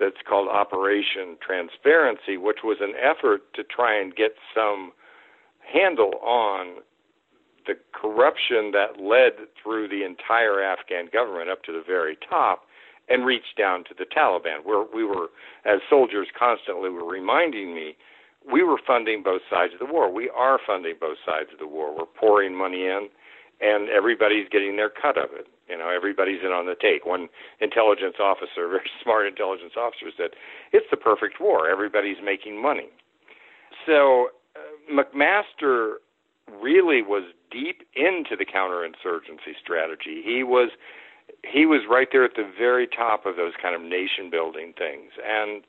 that's 0.00 0.16
called 0.28 0.48
Operation 0.48 1.36
Transparency, 1.40 2.36
which 2.36 2.58
was 2.64 2.78
an 2.80 2.94
effort 3.00 3.42
to 3.54 3.62
try 3.62 3.94
and 3.94 4.16
get 4.16 4.32
some 4.54 4.92
handle 5.60 6.14
on 6.22 6.82
the 7.66 7.74
corruption 7.92 8.72
that 8.72 9.00
led 9.00 9.46
through 9.62 9.86
the 9.88 10.04
entire 10.04 10.60
Afghan 10.60 11.06
government 11.12 11.48
up 11.48 11.62
to 11.62 11.72
the 11.72 11.82
very 11.86 12.16
top 12.28 12.64
and 13.08 13.26
reached 13.26 13.56
down 13.58 13.84
to 13.84 13.94
the 13.98 14.04
Taliban, 14.04 14.64
where 14.64 14.84
we 14.94 15.04
were, 15.04 15.28
as 15.64 15.80
soldiers 15.88 16.28
constantly 16.38 16.90
were 16.90 17.04
reminding 17.04 17.74
me, 17.74 17.96
we 18.50 18.62
were 18.62 18.78
funding 18.84 19.22
both 19.22 19.42
sides 19.50 19.72
of 19.72 19.78
the 19.78 19.92
war. 19.92 20.12
We 20.12 20.30
are 20.30 20.58
funding 20.64 20.94
both 21.00 21.18
sides 21.24 21.50
of 21.52 21.58
the 21.58 21.66
war. 21.66 21.96
We're 21.96 22.06
pouring 22.06 22.54
money 22.54 22.86
in, 22.86 23.08
and 23.60 23.88
everybody's 23.88 24.48
getting 24.48 24.76
their 24.76 24.90
cut 24.90 25.16
of 25.16 25.30
it. 25.32 25.46
You 25.68 25.78
know, 25.78 25.88
everybody's 25.88 26.40
in 26.44 26.50
on 26.50 26.66
the 26.66 26.74
take. 26.74 27.06
One 27.06 27.28
intelligence 27.60 28.16
officer, 28.20 28.68
very 28.68 28.90
smart 29.02 29.26
intelligence 29.26 29.74
officer, 29.76 30.06
said, 30.16 30.30
"It's 30.72 30.86
the 30.90 30.96
perfect 30.96 31.40
war. 31.40 31.70
Everybody's 31.70 32.18
making 32.22 32.60
money." 32.60 32.88
So 33.86 34.30
uh, 34.56 34.92
McMaster 34.92 35.94
really 36.60 37.02
was 37.02 37.24
deep 37.50 37.82
into 37.94 38.36
the 38.36 38.44
counterinsurgency 38.44 39.54
strategy. 39.62 40.22
He 40.24 40.42
was 40.42 40.70
he 41.44 41.66
was 41.66 41.82
right 41.88 42.08
there 42.12 42.24
at 42.24 42.34
the 42.36 42.48
very 42.58 42.86
top 42.86 43.26
of 43.26 43.36
those 43.36 43.52
kind 43.60 43.74
of 43.74 43.82
nation 43.82 44.30
building 44.30 44.72
things 44.76 45.12
and 45.24 45.62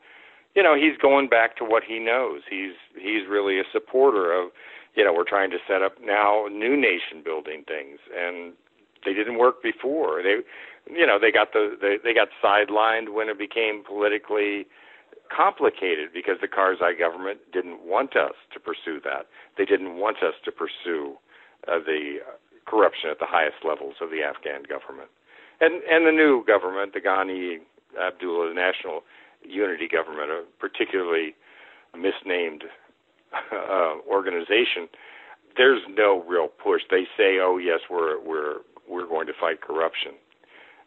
you 0.55 0.63
know 0.63 0.75
he's 0.75 0.97
going 1.01 1.27
back 1.27 1.57
to 1.57 1.63
what 1.63 1.83
he 1.83 1.99
knows 1.99 2.41
he's 2.49 2.75
he's 2.95 3.27
really 3.29 3.59
a 3.59 3.63
supporter 3.71 4.31
of 4.31 4.49
you 4.95 5.03
know 5.03 5.13
we're 5.13 5.27
trying 5.27 5.49
to 5.51 5.57
set 5.67 5.81
up 5.81 5.93
now 6.01 6.45
new 6.51 6.75
nation 6.75 7.21
building 7.23 7.63
things 7.67 7.99
and 8.15 8.53
they 9.05 9.13
didn't 9.13 9.37
work 9.37 9.63
before 9.63 10.21
they 10.21 10.37
you 10.91 11.05
know 11.05 11.17
they 11.19 11.31
got 11.31 11.53
the 11.53 11.77
they, 11.81 11.97
they 12.03 12.13
got 12.13 12.29
sidelined 12.43 13.13
when 13.13 13.29
it 13.29 13.37
became 13.37 13.83
politically 13.83 14.65
complicated 15.35 16.09
because 16.13 16.37
the 16.41 16.47
Karzai 16.47 16.97
government 16.97 17.39
didn't 17.51 17.81
want 17.83 18.15
us 18.15 18.35
to 18.53 18.59
pursue 18.59 18.99
that. 19.03 19.27
They 19.57 19.65
didn't 19.65 19.97
want 19.97 20.17
us 20.17 20.35
to 20.45 20.51
pursue 20.51 21.17
uh, 21.67 21.79
the 21.79 22.19
corruption 22.65 23.09
at 23.09 23.19
the 23.19 23.25
highest 23.27 23.65
levels 23.65 23.95
of 24.01 24.09
the 24.09 24.21
Afghan 24.21 24.63
government. 24.63 25.09
And 25.61 25.83
and 25.89 26.05
the 26.05 26.11
new 26.11 26.43
government, 26.45 26.93
the 26.93 27.01
Ghani 27.01 27.59
Abdullah 27.99 28.49
the 28.49 28.55
National 28.55 29.03
Unity 29.47 29.87
Government, 29.87 30.29
a 30.31 30.43
particularly 30.59 31.35
misnamed 31.95 32.65
uh, 33.51 33.95
organization, 34.07 34.89
there's 35.57 35.81
no 35.89 36.23
real 36.27 36.47
push. 36.47 36.81
They 36.89 37.05
say, 37.17 37.39
"Oh 37.41 37.57
yes, 37.57 37.81
we're 37.89 38.19
we're 38.19 38.57
we're 38.87 39.07
going 39.07 39.27
to 39.27 39.33
fight 39.39 39.61
corruption." 39.61 40.13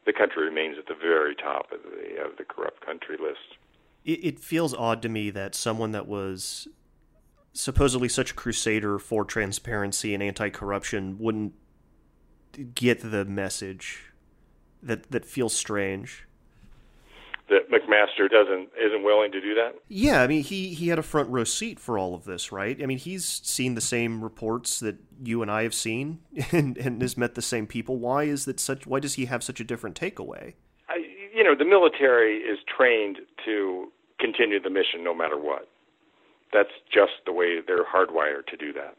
The 0.04 0.12
country 0.12 0.44
remains 0.44 0.76
at 0.78 0.86
the 0.86 0.94
very 0.94 1.34
top 1.34 1.72
of 1.72 1.80
the 1.82 2.22
of 2.22 2.36
the 2.36 2.44
corrupt 2.44 2.84
country 2.84 3.16
list 3.20 3.58
it, 4.06 4.24
it 4.24 4.40
feels 4.40 4.72
odd 4.72 5.02
to 5.02 5.08
me 5.10 5.30
that 5.30 5.54
someone 5.54 5.92
that 5.92 6.06
was 6.06 6.68
supposedly 7.52 8.08
such 8.08 8.30
a 8.30 8.34
crusader 8.34 8.98
for 8.98 9.24
transparency 9.24 10.14
and 10.14 10.22
anti-corruption 10.22 11.18
wouldn't 11.18 11.52
get 12.74 13.00
the 13.10 13.24
message 13.24 14.12
that 14.86 15.10
that 15.10 15.24
feels 15.24 15.54
strange 15.54 16.26
that 17.48 17.70
McMaster 17.70 18.28
doesn't 18.28 18.70
isn't 18.76 19.04
willing 19.04 19.30
to 19.32 19.40
do 19.40 19.54
that? 19.54 19.76
Yeah, 19.88 20.22
I 20.22 20.26
mean 20.26 20.42
he 20.42 20.74
he 20.74 20.88
had 20.88 20.98
a 20.98 21.02
front 21.02 21.28
row 21.30 21.44
seat 21.44 21.78
for 21.78 21.98
all 21.98 22.14
of 22.14 22.24
this, 22.24 22.50
right? 22.50 22.80
I 22.82 22.86
mean 22.86 22.98
he's 22.98 23.24
seen 23.24 23.74
the 23.74 23.80
same 23.80 24.22
reports 24.22 24.80
that 24.80 24.96
you 25.22 25.42
and 25.42 25.50
I 25.50 25.62
have 25.62 25.74
seen 25.74 26.20
and 26.52 26.76
and 26.76 27.00
has 27.02 27.16
met 27.16 27.34
the 27.34 27.42
same 27.42 27.66
people. 27.66 27.98
Why 27.98 28.24
is 28.24 28.44
that 28.46 28.58
such 28.58 28.86
why 28.86 29.00
does 29.00 29.14
he 29.14 29.26
have 29.26 29.44
such 29.44 29.60
a 29.60 29.64
different 29.64 29.98
takeaway? 29.98 30.54
I, 30.88 30.96
you 31.34 31.44
know, 31.44 31.54
the 31.56 31.64
military 31.64 32.38
is 32.38 32.58
trained 32.66 33.18
to 33.44 33.92
continue 34.18 34.60
the 34.60 34.70
mission 34.70 35.04
no 35.04 35.14
matter 35.14 35.38
what. 35.38 35.68
That's 36.52 36.70
just 36.92 37.12
the 37.26 37.32
way 37.32 37.60
they're 37.64 37.84
hardwired 37.84 38.46
to 38.48 38.56
do 38.56 38.72
that. 38.72 38.96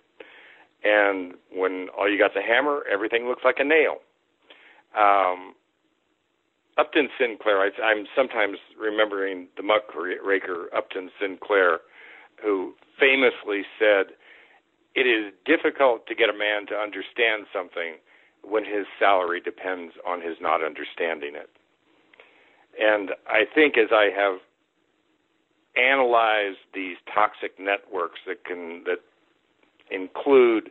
And 0.84 1.34
when 1.52 1.88
all 1.98 2.10
you 2.10 2.20
got's 2.20 2.36
a 2.36 2.42
hammer, 2.42 2.84
everything 2.92 3.28
looks 3.28 3.42
like 3.44 3.56
a 3.60 3.64
nail. 3.64 3.98
Um, 4.96 5.56
Upton 6.78 7.10
Sinclair, 7.20 7.60
I, 7.60 7.70
I'm 7.82 8.06
sometimes 8.16 8.58
remembering 8.80 9.48
the 9.58 9.64
muckraker 9.64 10.70
Upton 10.76 11.10
Sinclair, 11.20 11.80
who 12.44 12.74
famously 13.00 13.64
said, 13.80 14.14
It 14.96 15.08
is 15.08 15.34
difficult 15.46 16.06
to 16.08 16.16
get 16.16 16.30
a 16.30 16.38
man 16.38 16.68
to 16.68 16.76
understand 16.76 17.48
something 17.52 17.98
when 18.44 18.64
his 18.64 18.86
salary 19.00 19.42
depends 19.42 19.94
on 20.06 20.22
his 20.22 20.38
not 20.40 20.64
understanding 20.64 21.34
it. 21.36 21.50
And 22.80 23.12
I 23.28 23.44
think 23.54 23.78
as 23.78 23.90
I 23.92 24.10
have 24.16 24.40
analyzed 25.76 26.62
these 26.74 26.98
toxic 27.14 27.60
networks 27.60 28.20
that 28.28 28.46
can 28.46 28.84
that 28.86 29.00
include 29.90 30.70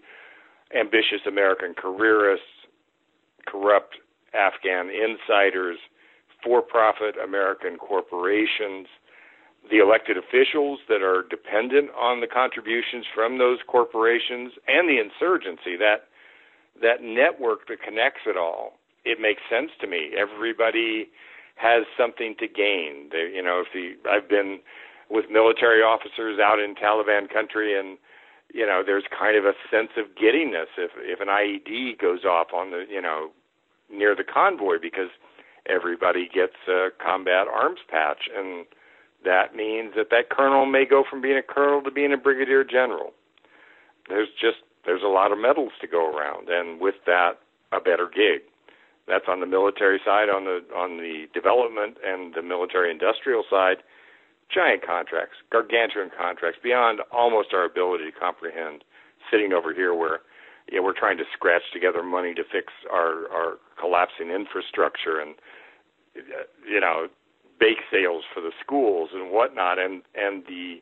ambitious 0.78 1.26
American 1.26 1.74
careerists, 1.74 2.46
corrupt 3.46 3.96
Afghan 4.34 4.90
insiders, 4.90 5.78
for-profit 6.42 7.16
American 7.22 7.76
corporations, 7.76 8.86
the 9.70 9.78
elected 9.78 10.16
officials 10.16 10.78
that 10.88 11.02
are 11.02 11.24
dependent 11.28 11.90
on 11.98 12.20
the 12.20 12.26
contributions 12.26 13.04
from 13.14 13.38
those 13.38 13.58
corporations, 13.66 14.52
and 14.68 14.88
the 14.88 14.98
insurgency 14.98 15.76
that 15.76 16.06
that 16.82 17.02
network 17.02 17.66
that 17.68 17.80
connects 17.82 18.20
it 18.26 18.36
all. 18.36 18.78
It 19.04 19.18
makes 19.20 19.40
sense 19.48 19.70
to 19.80 19.86
me. 19.86 20.12
Everybody 20.16 21.08
has 21.56 21.84
something 21.96 22.34
to 22.38 22.46
gain. 22.46 23.08
They, 23.10 23.32
you 23.34 23.42
know, 23.42 23.64
if 23.64 23.72
the 23.72 23.96
I've 24.08 24.28
been 24.28 24.60
with 25.08 25.26
military 25.30 25.80
officers 25.80 26.38
out 26.38 26.60
in 26.60 26.74
Taliban 26.74 27.32
country, 27.32 27.78
and 27.78 27.98
you 28.52 28.66
know, 28.66 28.82
there's 28.84 29.04
kind 29.10 29.36
of 29.36 29.44
a 29.44 29.54
sense 29.70 29.90
of 29.96 30.14
giddiness 30.16 30.68
if 30.76 30.90
if 30.98 31.20
an 31.20 31.28
IED 31.28 31.98
goes 31.98 32.24
off 32.24 32.48
on 32.54 32.70
the 32.70 32.84
you 32.88 33.00
know 33.00 33.30
near 33.90 34.14
the 34.14 34.24
convoy 34.24 34.76
because 34.80 35.10
everybody 35.68 36.28
gets 36.32 36.56
a 36.68 36.88
combat 37.02 37.46
arms 37.48 37.80
patch, 37.88 38.28
and 38.34 38.66
that 39.24 39.54
means 39.54 39.92
that 39.96 40.10
that 40.10 40.30
colonel 40.30 40.66
may 40.66 40.84
go 40.84 41.04
from 41.08 41.20
being 41.20 41.36
a 41.36 41.42
colonel 41.42 41.82
to 41.82 41.90
being 41.90 42.12
a 42.12 42.16
brigadier 42.16 42.64
general. 42.64 43.12
There's 44.08 44.28
just 44.40 44.58
there's 44.84 45.02
a 45.02 45.08
lot 45.08 45.32
of 45.32 45.38
medals 45.38 45.72
to 45.80 45.86
go 45.86 46.06
around, 46.06 46.48
and 46.48 46.80
with 46.80 46.94
that, 47.06 47.40
a 47.72 47.80
better 47.80 48.06
gig. 48.06 48.42
That's 49.08 49.26
on 49.28 49.40
the 49.40 49.46
military 49.46 50.00
side. 50.04 50.28
On 50.28 50.44
the 50.44 50.62
on 50.74 50.98
the 50.98 51.26
development 51.34 51.98
and 52.04 52.34
the 52.34 52.42
military 52.42 52.90
industrial 52.90 53.44
side, 53.50 53.78
giant 54.52 54.86
contracts, 54.86 55.36
gargantuan 55.50 56.10
contracts, 56.16 56.58
beyond 56.62 57.00
almost 57.12 57.52
our 57.52 57.64
ability 57.64 58.04
to 58.04 58.12
comprehend. 58.12 58.84
Sitting 59.30 59.52
over 59.52 59.74
here, 59.74 59.92
where 59.92 60.20
yeah, 60.70 60.80
we're 60.80 60.96
trying 60.96 61.16
to 61.18 61.24
scratch 61.32 61.62
together 61.72 62.02
money 62.02 62.34
to 62.34 62.42
fix 62.42 62.72
our 62.92 63.30
our 63.30 63.58
collapsing 63.78 64.30
infrastructure 64.30 65.20
and 65.20 65.34
you 66.68 66.80
know 66.80 67.08
bake 67.58 67.80
sales 67.90 68.24
for 68.32 68.40
the 68.40 68.52
schools 68.62 69.10
and 69.12 69.30
whatnot, 69.30 69.78
and 69.78 70.02
and 70.14 70.44
the 70.46 70.80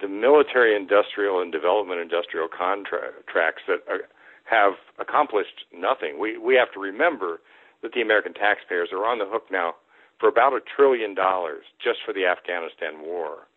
the 0.00 0.08
military 0.08 0.76
industrial 0.76 1.40
and 1.40 1.50
development 1.52 2.00
industrial 2.00 2.48
contracts 2.48 3.62
that 3.66 3.80
are, 3.88 4.08
have 4.44 4.74
accomplished 4.98 5.64
nothing. 5.72 6.18
We 6.18 6.38
we 6.38 6.54
have 6.56 6.72
to 6.74 6.80
remember 6.80 7.40
that 7.82 7.92
the 7.92 8.00
American 8.00 8.34
taxpayers 8.34 8.90
are 8.92 9.04
on 9.04 9.18
the 9.18 9.26
hook 9.26 9.44
now 9.50 9.74
for 10.18 10.28
about 10.28 10.52
a 10.54 10.60
trillion 10.60 11.14
dollars 11.14 11.64
just 11.82 11.98
for 12.04 12.12
the 12.12 12.26
Afghanistan 12.26 13.04
war. 13.04 13.48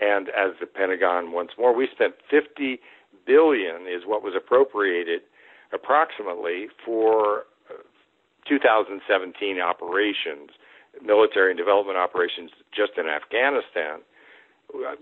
And 0.00 0.28
as 0.28 0.52
the 0.60 0.66
Pentagon 0.66 1.32
once 1.32 1.50
more, 1.58 1.74
we 1.74 1.88
spent 1.92 2.14
50 2.30 2.80
billion 3.26 3.82
is 3.82 4.06
what 4.06 4.22
was 4.22 4.34
appropriated 4.36 5.20
approximately 5.72 6.68
for 6.84 7.40
uh, 7.40 7.42
2017 8.48 9.60
operations, 9.60 10.50
military 11.02 11.50
and 11.50 11.58
development 11.58 11.98
operations 11.98 12.50
just 12.74 12.92
in 12.96 13.06
Afghanistan. 13.06 14.00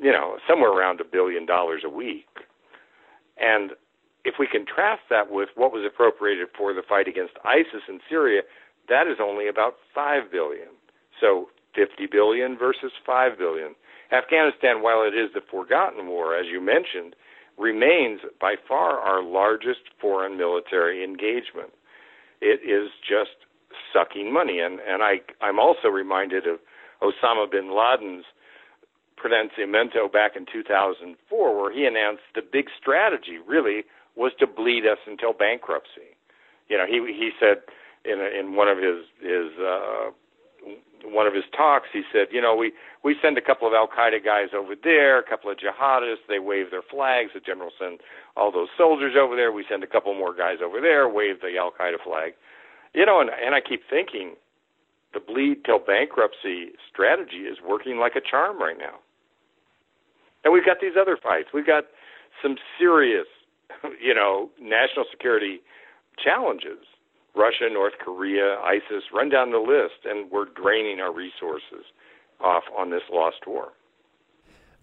You 0.00 0.12
know, 0.12 0.38
somewhere 0.48 0.70
around 0.70 1.00
a 1.00 1.04
billion 1.04 1.44
dollars 1.44 1.82
a 1.84 1.90
week. 1.90 2.28
And 3.36 3.72
if 4.24 4.34
we 4.38 4.46
contrast 4.46 5.02
that 5.10 5.30
with 5.30 5.50
what 5.54 5.72
was 5.72 5.84
appropriated 5.86 6.48
for 6.56 6.72
the 6.72 6.82
fight 6.82 7.08
against 7.08 7.34
ISIS 7.44 7.82
in 7.88 8.00
Syria, 8.08 8.42
that 8.88 9.06
is 9.06 9.18
only 9.20 9.48
about 9.48 9.74
5 9.94 10.30
billion. 10.30 10.68
So 11.20 11.48
50 11.74 12.06
billion 12.10 12.56
versus 12.56 12.92
5 13.04 13.38
billion. 13.38 13.74
Afghanistan, 14.12 14.82
while 14.82 15.02
it 15.02 15.14
is 15.14 15.30
the 15.34 15.40
forgotten 15.50 16.06
war, 16.06 16.36
as 16.36 16.46
you 16.46 16.60
mentioned, 16.60 17.14
remains 17.58 18.20
by 18.40 18.54
far 18.68 18.98
our 18.98 19.22
largest 19.22 19.80
foreign 20.00 20.36
military 20.36 21.02
engagement. 21.02 21.70
It 22.40 22.60
is 22.64 22.90
just 23.00 23.36
sucking 23.92 24.32
money. 24.32 24.60
And, 24.60 24.80
and 24.80 25.02
I, 25.02 25.20
I'm 25.40 25.58
also 25.58 25.88
reminded 25.88 26.46
of 26.46 26.58
Osama 27.02 27.50
bin 27.50 27.74
Laden's 27.74 28.24
pronunciamento 29.16 30.12
back 30.12 30.36
in 30.36 30.46
2004, 30.50 31.62
where 31.62 31.72
he 31.72 31.84
announced 31.86 32.22
the 32.34 32.42
big 32.42 32.66
strategy 32.78 33.38
really 33.46 33.84
was 34.14 34.32
to 34.40 34.46
bleed 34.46 34.86
us 34.86 34.98
until 35.06 35.32
bankruptcy. 35.32 36.16
You 36.68 36.78
know, 36.78 36.86
he 36.86 36.98
he 37.12 37.30
said 37.38 37.62
in 38.04 38.20
a, 38.20 38.38
in 38.38 38.56
one 38.56 38.68
of 38.68 38.78
his 38.78 39.04
his 39.20 39.52
uh, 39.60 40.10
one 41.04 41.26
of 41.26 41.34
his 41.34 41.44
talks, 41.56 41.88
he 41.92 42.02
said, 42.12 42.28
you 42.30 42.40
know, 42.40 42.54
we 42.56 42.72
we 43.04 43.16
send 43.22 43.38
a 43.38 43.40
couple 43.40 43.68
of 43.68 43.74
Al 43.74 43.88
Qaeda 43.88 44.24
guys 44.24 44.48
over 44.56 44.74
there, 44.74 45.18
a 45.18 45.22
couple 45.22 45.50
of 45.50 45.58
jihadists, 45.58 46.26
they 46.28 46.38
wave 46.38 46.70
their 46.70 46.82
flags. 46.82 47.30
The 47.34 47.40
general 47.40 47.70
send 47.78 48.00
all 48.36 48.50
those 48.50 48.68
soldiers 48.76 49.14
over 49.18 49.36
there. 49.36 49.52
We 49.52 49.64
send 49.68 49.84
a 49.84 49.86
couple 49.86 50.12
more 50.14 50.34
guys 50.34 50.58
over 50.64 50.80
there, 50.80 51.08
wave 51.08 51.40
the 51.40 51.56
Al 51.58 51.70
Qaeda 51.70 52.02
flag. 52.02 52.34
You 52.94 53.06
know, 53.06 53.20
and 53.20 53.30
and 53.30 53.54
I 53.54 53.60
keep 53.60 53.82
thinking, 53.88 54.34
the 55.14 55.20
bleed 55.20 55.64
till 55.64 55.78
bankruptcy 55.78 56.72
strategy 56.90 57.46
is 57.46 57.58
working 57.66 57.98
like 57.98 58.16
a 58.16 58.20
charm 58.20 58.58
right 58.58 58.78
now. 58.78 58.98
And 60.44 60.52
we've 60.52 60.64
got 60.64 60.78
these 60.80 60.94
other 61.00 61.16
fights. 61.20 61.48
We've 61.52 61.66
got 61.66 61.84
some 62.42 62.56
serious, 62.78 63.26
you 64.00 64.14
know, 64.14 64.50
national 64.60 65.06
security 65.10 65.60
challenges 66.22 66.84
Russia, 67.36 67.68
North 67.70 67.92
Korea, 68.02 68.58
ISIS, 68.64 69.04
run 69.12 69.28
down 69.28 69.50
the 69.50 69.58
list, 69.58 70.04
and 70.04 70.30
we're 70.30 70.46
draining 70.46 71.00
our 71.00 71.12
resources 71.12 71.84
off 72.40 72.64
on 72.76 72.90
this 72.90 73.02
lost 73.12 73.46
war. 73.46 73.72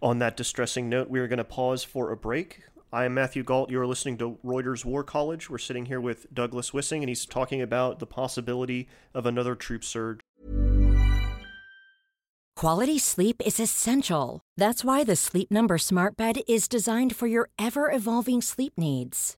On 0.01 0.19
that 0.19 0.38
distressing 0.38 0.89
note, 0.89 1.10
we 1.10 1.19
are 1.19 1.27
going 1.27 1.38
to 1.38 1.43
pause 1.43 1.83
for 1.83 2.12
a 2.12 2.17
break. 2.17 2.62
I 2.91 3.05
am 3.05 3.15
Matthew 3.15 3.43
Gault. 3.43 3.72
You're 3.72 3.88
listening 3.88 4.17
to 4.19 4.38
Reuters 4.45 4.86
War 4.86 5.03
College. 5.03 5.50
We're 5.50 5.57
sitting 5.57 5.88
here 5.88 6.00
with 6.00 6.31
Douglas 6.31 6.72
Wissing, 6.72 7.01
and 7.01 7.10
he's 7.10 7.25
talking 7.25 7.62
about 7.62 7.98
the 7.98 8.05
possibility 8.05 8.88
of 9.15 9.25
another 9.25 9.55
troop 9.55 9.83
surge. 9.83 10.19
Quality 12.55 13.00
sleep 13.00 13.41
is 13.43 13.60
essential. 13.60 14.41
That's 14.57 14.86
why 14.86 15.03
the 15.03 15.15
Sleep 15.15 15.50
Number 15.50 15.79
Smart 15.79 16.15
Bed 16.15 16.41
is 16.48 16.67
designed 16.67 17.15
for 17.15 17.25
your 17.25 17.49
ever 17.58 17.91
evolving 17.91 18.41
sleep 18.41 18.73
needs. 18.78 19.38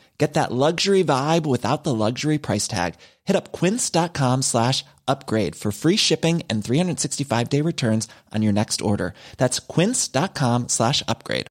Get 0.21 0.35
that 0.35 0.51
luxury 0.51 1.03
vibe 1.03 1.47
without 1.47 1.83
the 1.83 1.95
luxury 1.95 2.37
price 2.37 2.67
tag. 2.67 2.93
Hit 3.23 3.35
up 3.35 3.51
quince.com 3.51 4.43
slash 4.43 4.85
upgrade 5.07 5.55
for 5.55 5.71
free 5.71 5.95
shipping 5.95 6.43
and 6.47 6.63
365 6.63 7.49
day 7.49 7.61
returns 7.61 8.07
on 8.31 8.43
your 8.43 8.53
next 8.53 8.83
order. 8.83 9.15
That's 9.37 9.59
quince.com 9.59 10.67
slash 10.67 11.01
upgrade. 11.07 11.47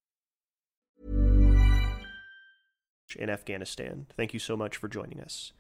In 3.19 3.29
Afghanistan. 3.29 4.07
Thank 4.17 4.35
you 4.35 4.39
so 4.39 4.57
much 4.57 4.77
for 4.77 4.87
joining 4.87 5.21
us. 5.21 5.51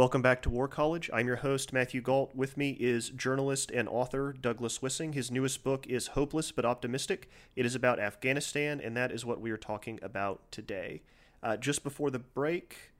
Welcome 0.00 0.22
back 0.22 0.40
to 0.42 0.48
War 0.50 0.66
College. 0.66 1.10
I'm 1.12 1.26
your 1.26 1.36
host, 1.36 1.74
Matthew 1.74 2.00
Gault. 2.00 2.34
With 2.34 2.56
me 2.56 2.70
is 2.80 3.10
journalist 3.10 3.70
and 3.70 3.86
author 3.86 4.32
Douglas 4.32 4.80
Wissing. 4.80 5.12
His 5.12 5.30
newest 5.30 5.62
book 5.62 5.86
is 5.86 6.06
Hopeless 6.06 6.52
but 6.52 6.64
Optimistic. 6.64 7.28
It 7.54 7.66
is 7.66 7.74
about 7.74 8.00
Afghanistan, 8.00 8.80
and 8.82 8.96
that 8.96 9.12
is 9.12 9.26
what 9.26 9.42
we 9.42 9.50
are 9.50 9.58
talking 9.58 9.98
about 10.00 10.40
today. 10.50 11.02
Uh, 11.42 11.58
just 11.58 11.84
before 11.84 12.10
the 12.10 12.18
break, 12.18 12.92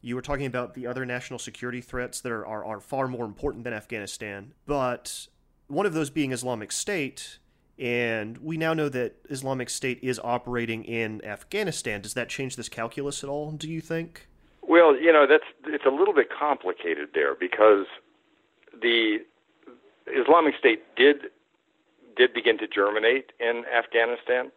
you 0.00 0.16
were 0.16 0.20
talking 0.20 0.46
about 0.46 0.74
the 0.74 0.84
other 0.84 1.06
national 1.06 1.38
security 1.38 1.80
threats 1.80 2.20
that 2.22 2.32
are, 2.32 2.44
are, 2.44 2.64
are 2.64 2.80
far 2.80 3.06
more 3.06 3.24
important 3.24 3.62
than 3.62 3.72
Afghanistan, 3.72 4.52
but 4.66 5.28
one 5.68 5.86
of 5.86 5.94
those 5.94 6.10
being 6.10 6.32
Islamic 6.32 6.72
State. 6.72 7.38
And 7.78 8.36
we 8.38 8.56
now 8.56 8.74
know 8.74 8.88
that 8.88 9.14
Islamic 9.30 9.70
State 9.70 10.00
is 10.02 10.18
operating 10.24 10.82
in 10.82 11.24
Afghanistan. 11.24 12.00
Does 12.00 12.14
that 12.14 12.28
change 12.28 12.56
this 12.56 12.68
calculus 12.68 13.22
at 13.22 13.30
all, 13.30 13.52
do 13.52 13.70
you 13.70 13.80
think? 13.80 14.26
Well, 14.68 14.94
you 15.00 15.12
know, 15.12 15.26
that's 15.26 15.48
it's 15.66 15.86
a 15.86 15.90
little 15.90 16.12
bit 16.14 16.28
complicated 16.30 17.10
there 17.14 17.34
because 17.34 17.86
the 18.82 19.18
Islamic 20.06 20.54
State 20.58 20.82
did 20.94 21.32
did 22.16 22.34
begin 22.34 22.58
to 22.58 22.68
germinate 22.68 23.32
in 23.40 23.64
Afghanistan, 23.66 24.52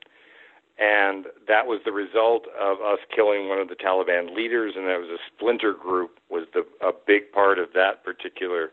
and 0.78 1.28
that 1.47 1.65
was 1.65 1.80
the 1.86 1.93
result 1.93 2.45
of 2.60 2.82
us 2.82 3.00
killing 3.15 3.47
one 3.47 3.60
of 3.60 3.69
the 3.69 3.76
Taliban 3.76 4.36
leaders, 4.36 4.74
and 4.76 4.86
that 4.88 5.00
was 5.00 5.10
a 5.10 5.21
splinter 5.34 5.74
group 5.74 6.19
was 6.30 6.45
the 6.54 6.65
a 6.86 6.91
big 6.91 7.32
part 7.32 7.58
of 7.58 7.69
that 7.74 8.04
particular 8.04 8.71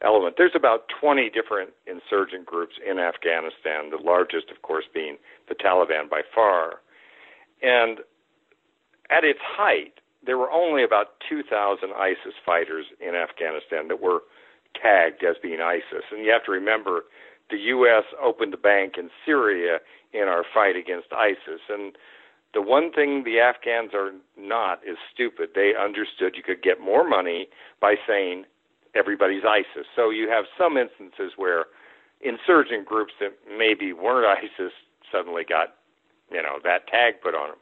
element. 0.00 0.36
There's 0.38 0.54
about 0.54 0.84
20 1.00 1.28
different 1.28 1.70
insurgent 1.86 2.46
groups 2.46 2.76
in 2.88 2.98
Afghanistan, 2.98 3.90
the 3.90 4.00
largest, 4.02 4.50
of 4.50 4.62
course, 4.62 4.84
being 4.94 5.18
the 5.50 5.54
Taliban 5.54 6.08
by 6.08 6.22
far, 6.34 6.80
and 7.60 7.98
at 9.10 9.24
its 9.24 9.40
height 9.42 10.00
there 10.28 10.36
were 10.36 10.52
only 10.52 10.84
about 10.84 11.16
2,000 11.26 11.88
ISIS 11.96 12.36
fighters 12.44 12.84
in 13.00 13.14
Afghanistan 13.14 13.88
that 13.88 14.02
were 14.02 14.20
tagged 14.76 15.24
as 15.24 15.36
being 15.42 15.60
ISIS. 15.62 16.04
And 16.12 16.22
you 16.22 16.30
have 16.30 16.44
to 16.44 16.52
remember 16.52 17.04
the 17.48 17.56
U.S. 17.72 18.04
opened 18.22 18.52
the 18.52 18.58
bank 18.58 18.96
in 18.98 19.08
Syria 19.24 19.78
in 20.12 20.28
our 20.28 20.44
fight 20.52 20.76
against 20.76 21.08
ISIS. 21.16 21.64
And 21.70 21.96
the 22.52 22.60
one 22.60 22.92
thing 22.92 23.24
the 23.24 23.40
Afghans 23.40 23.94
are 23.94 24.12
not 24.36 24.80
is 24.86 24.98
stupid. 25.10 25.50
They 25.54 25.72
understood 25.74 26.36
you 26.36 26.42
could 26.42 26.62
get 26.62 26.78
more 26.78 27.08
money 27.08 27.48
by 27.80 27.94
saying 28.06 28.44
everybody's 28.94 29.44
ISIS. 29.48 29.86
So 29.96 30.10
you 30.10 30.28
have 30.28 30.44
some 30.58 30.76
instances 30.76 31.38
where 31.38 31.64
insurgent 32.20 32.84
groups 32.84 33.14
that 33.20 33.32
maybe 33.48 33.94
weren't 33.94 34.26
ISIS 34.26 34.72
suddenly 35.10 35.44
got, 35.48 35.72
you 36.30 36.42
know, 36.42 36.58
that 36.64 36.86
tag 36.86 37.22
put 37.22 37.34
on 37.34 37.48
them. 37.48 37.58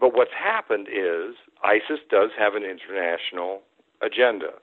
But 0.00 0.14
what's 0.14 0.32
happened 0.32 0.88
is 0.88 1.34
ISIS 1.62 2.00
does 2.10 2.30
have 2.38 2.54
an 2.54 2.62
international 2.62 3.62
agenda. 4.00 4.54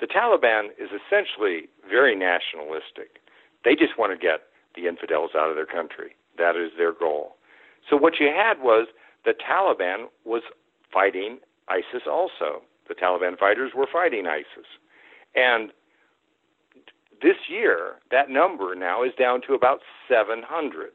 The 0.00 0.06
Taliban 0.06 0.70
is 0.78 0.90
essentially 0.90 1.68
very 1.88 2.16
nationalistic. 2.16 3.20
They 3.64 3.76
just 3.76 3.96
want 3.96 4.12
to 4.12 4.18
get 4.18 4.42
the 4.74 4.88
infidels 4.88 5.30
out 5.36 5.48
of 5.48 5.54
their 5.54 5.66
country. 5.66 6.16
That 6.38 6.56
is 6.56 6.72
their 6.76 6.92
goal. 6.92 7.36
So 7.88 7.96
what 7.96 8.14
you 8.18 8.26
had 8.26 8.60
was 8.60 8.88
the 9.24 9.34
Taliban 9.34 10.06
was 10.24 10.42
fighting 10.92 11.38
ISIS 11.68 12.02
also. 12.10 12.62
The 12.88 12.94
Taliban 12.94 13.38
fighters 13.38 13.72
were 13.76 13.86
fighting 13.90 14.26
ISIS. 14.26 14.66
And 15.34 15.70
this 17.22 17.36
year, 17.48 18.00
that 18.10 18.28
number 18.28 18.74
now 18.74 19.04
is 19.04 19.12
down 19.16 19.40
to 19.46 19.54
about 19.54 19.80
700. 20.08 20.90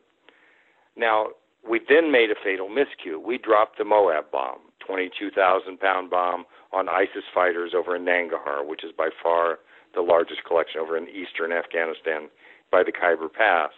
Now, 0.98 1.28
we 1.70 1.82
then 1.88 2.12
made 2.12 2.32
a 2.32 2.36
fatal 2.42 2.70
miscue. 2.70 3.22
We 3.24 3.38
dropped 3.38 3.78
the 3.78 3.84
MOAB 3.84 4.32
bomb, 4.32 4.60
22,000 4.86 5.80
pound 5.80 6.10
bomb 6.10 6.46
on 6.72 6.90
ISIS 6.90 7.24
fighters 7.34 7.74
over 7.76 7.96
in 7.96 8.06
Nangarhar, 8.06 8.66
which 8.66 8.84
is 8.84 8.92
by 8.98 9.10
far 9.22 9.60
the 9.94 10.02
largest 10.02 10.44
collection 10.46 10.80
over 10.80 10.98
in 10.98 11.08
eastern 11.10 11.52
Afghanistan 11.52 12.30
by 12.72 12.84
the 12.84 12.92
Khyber 12.92 13.30
Pass. 13.30 13.72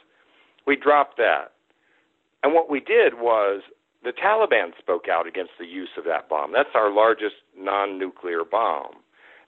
We 0.65 0.75
dropped 0.75 1.17
that. 1.17 1.53
And 2.43 2.53
what 2.53 2.69
we 2.69 2.79
did 2.79 3.15
was 3.15 3.61
the 4.03 4.11
Taliban 4.13 4.77
spoke 4.77 5.07
out 5.09 5.27
against 5.27 5.51
the 5.59 5.65
use 5.65 5.89
of 5.97 6.05
that 6.05 6.29
bomb. 6.29 6.53
That's 6.53 6.69
our 6.73 6.93
largest 6.93 7.35
non 7.57 7.99
nuclear 7.99 8.43
bomb. 8.43 8.95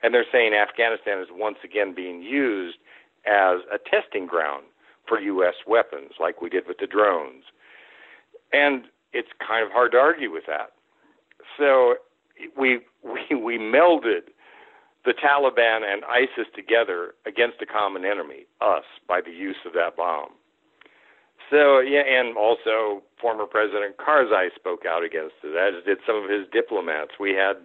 And 0.02 0.12
they're 0.12 0.26
saying 0.30 0.52
Afghanistan 0.52 1.20
is 1.20 1.28
once 1.30 1.58
again 1.64 1.94
being 1.94 2.22
used 2.22 2.78
as 3.24 3.60
a 3.72 3.78
testing 3.78 4.26
ground 4.26 4.64
for 5.06 5.20
U.S. 5.20 5.54
weapons, 5.66 6.12
like 6.20 6.42
we 6.42 6.50
did 6.50 6.66
with 6.66 6.78
the 6.78 6.86
drones. 6.86 7.44
And 8.52 8.84
it's 9.12 9.28
kind 9.46 9.64
of 9.64 9.72
hard 9.72 9.92
to 9.92 9.98
argue 9.98 10.30
with 10.30 10.44
that. 10.46 10.72
So 11.58 11.96
we 12.56 12.80
we 13.02 13.34
we 13.34 13.58
melded 13.58 14.30
the 15.04 15.12
Taliban 15.12 15.82
and 15.82 16.04
ISIS 16.04 16.46
together 16.54 17.14
against 17.26 17.60
a 17.60 17.66
common 17.66 18.04
enemy, 18.04 18.46
us, 18.60 18.84
by 19.08 19.20
the 19.20 19.32
use 19.32 19.56
of 19.66 19.72
that 19.72 19.96
bomb. 19.96 20.30
So 21.50 21.80
yeah, 21.80 22.02
and 22.06 22.36
also 22.36 23.02
former 23.20 23.46
President 23.46 23.96
Karzai 23.96 24.54
spoke 24.54 24.86
out 24.86 25.04
against 25.04 25.34
it, 25.42 25.56
as 25.56 25.84
did 25.84 25.98
some 26.06 26.22
of 26.22 26.30
his 26.30 26.46
diplomats. 26.52 27.12
We 27.18 27.32
had 27.32 27.56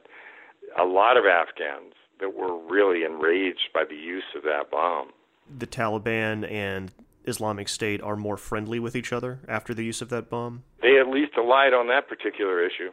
a 0.78 0.84
lot 0.84 1.16
of 1.16 1.26
Afghans 1.26 1.94
that 2.20 2.36
were 2.36 2.58
really 2.58 3.04
enraged 3.04 3.70
by 3.74 3.84
the 3.88 3.96
use 3.96 4.36
of 4.36 4.44
that 4.44 4.72
bomb. 4.72 5.10
The 5.58 5.68
Taliban 5.68 6.50
and 6.52 6.92
Islamic 7.28 7.70
State 7.70 8.02
are 8.02 8.16
more 8.16 8.38
friendly 8.38 8.80
with 8.80 8.96
each 8.96 9.12
other 9.12 9.42
after 9.48 9.74
the 9.74 9.84
use 9.84 10.02
of 10.02 10.10
that 10.10 10.30
bomb. 10.30 10.64
They 10.82 10.98
at 11.00 11.08
least 11.08 11.34
allied 11.38 11.74
on 11.74 11.88
that 11.88 12.08
particular 12.08 12.66
issue. 12.66 12.92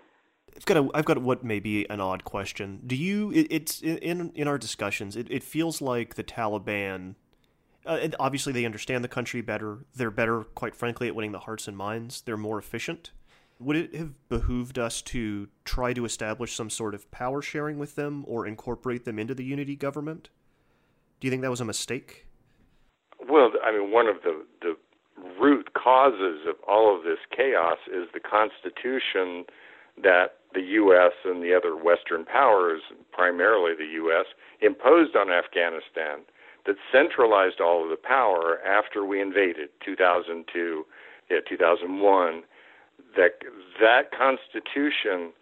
I've 0.57 0.65
got 0.65 0.77
a, 0.77 0.89
I've 0.95 1.05
got 1.05 1.19
what 1.19 1.43
may 1.45 1.61
be 1.61 1.89
an 1.91 2.01
odd 2.01 2.25
question. 2.25 2.81
Do 2.87 2.97
you? 2.97 3.31
It, 3.33 3.47
it's 3.51 3.83
in 3.83 4.31
in 4.35 4.49
our 4.49 4.59
discussions. 4.59 5.17
It, 5.17 5.27
it 5.31 5.43
feels 5.43 5.81
like 5.81 6.15
the 6.15 6.25
Taliban. 6.25 7.15
Uh, 7.87 8.09
obviously, 8.19 8.53
they 8.53 8.65
understand 8.65 9.05
the 9.05 9.09
country 9.09 9.43
better. 9.43 9.85
They're 9.95 10.11
better, 10.11 10.45
quite 10.45 10.75
frankly, 10.75 11.09
at 11.09 11.15
winning 11.15 11.33
the 11.33 11.41
hearts 11.41 11.69
and 11.69 11.77
minds. 11.77 12.23
They're 12.23 12.37
more 12.37 12.59
efficient. 12.59 13.11
Would 13.61 13.77
it 13.77 13.95
have 13.95 14.29
behooved 14.29 14.79
us 14.79 15.03
to 15.03 15.49
try 15.65 15.93
to 15.93 16.05
establish 16.05 16.55
some 16.55 16.71
sort 16.71 16.95
of 16.95 17.11
power 17.11 17.43
sharing 17.43 17.79
with 17.79 17.95
them 17.95 18.25
or 18.27 18.47
incorporate 18.47 19.05
them 19.05 19.19
into 19.19 19.35
the 19.35 19.45
unity 19.45 19.77
government? 19.77 20.31
Do 21.21 21.27
you 21.27 21.31
think 21.31 21.43
that 21.43 21.51
was 21.51 21.61
a 21.61 21.65
mistake? 21.65 22.27
Well, 23.29 23.53
I 23.65 23.73
mean, 23.73 23.91
one 23.91 24.07
of 24.07 24.17
the 24.23 24.45
the 24.61 24.77
root 25.41 25.75
causes 25.75 26.41
of 26.49 26.57
all 26.69 26.95
of 26.95 27.05
this 27.05 27.19
chaos 27.35 27.79
is 27.87 28.09
the 28.13 28.21
Constitution 28.21 29.45
that 30.03 30.39
the 30.53 30.63
U.S. 30.83 31.13
and 31.25 31.43
the 31.43 31.55
other 31.55 31.77
Western 31.77 32.25
powers, 32.25 32.81
primarily 33.13 33.75
the 33.77 33.93
U.S., 33.95 34.27
imposed 34.61 35.15
on 35.17 35.31
Afghanistan 35.31 36.27
that 36.67 36.77
centralized 36.91 37.61
all 37.61 37.85
of 37.85 37.91
the 37.91 37.97
power 37.97 38.59
after 38.67 39.05
we 39.05 39.21
invaded 39.21 39.69
2002, 39.85 40.85
yeah, 41.31 41.39
2001. 41.49 42.43
That 43.17 43.39
that 43.81 44.11
Constitution 44.11 45.33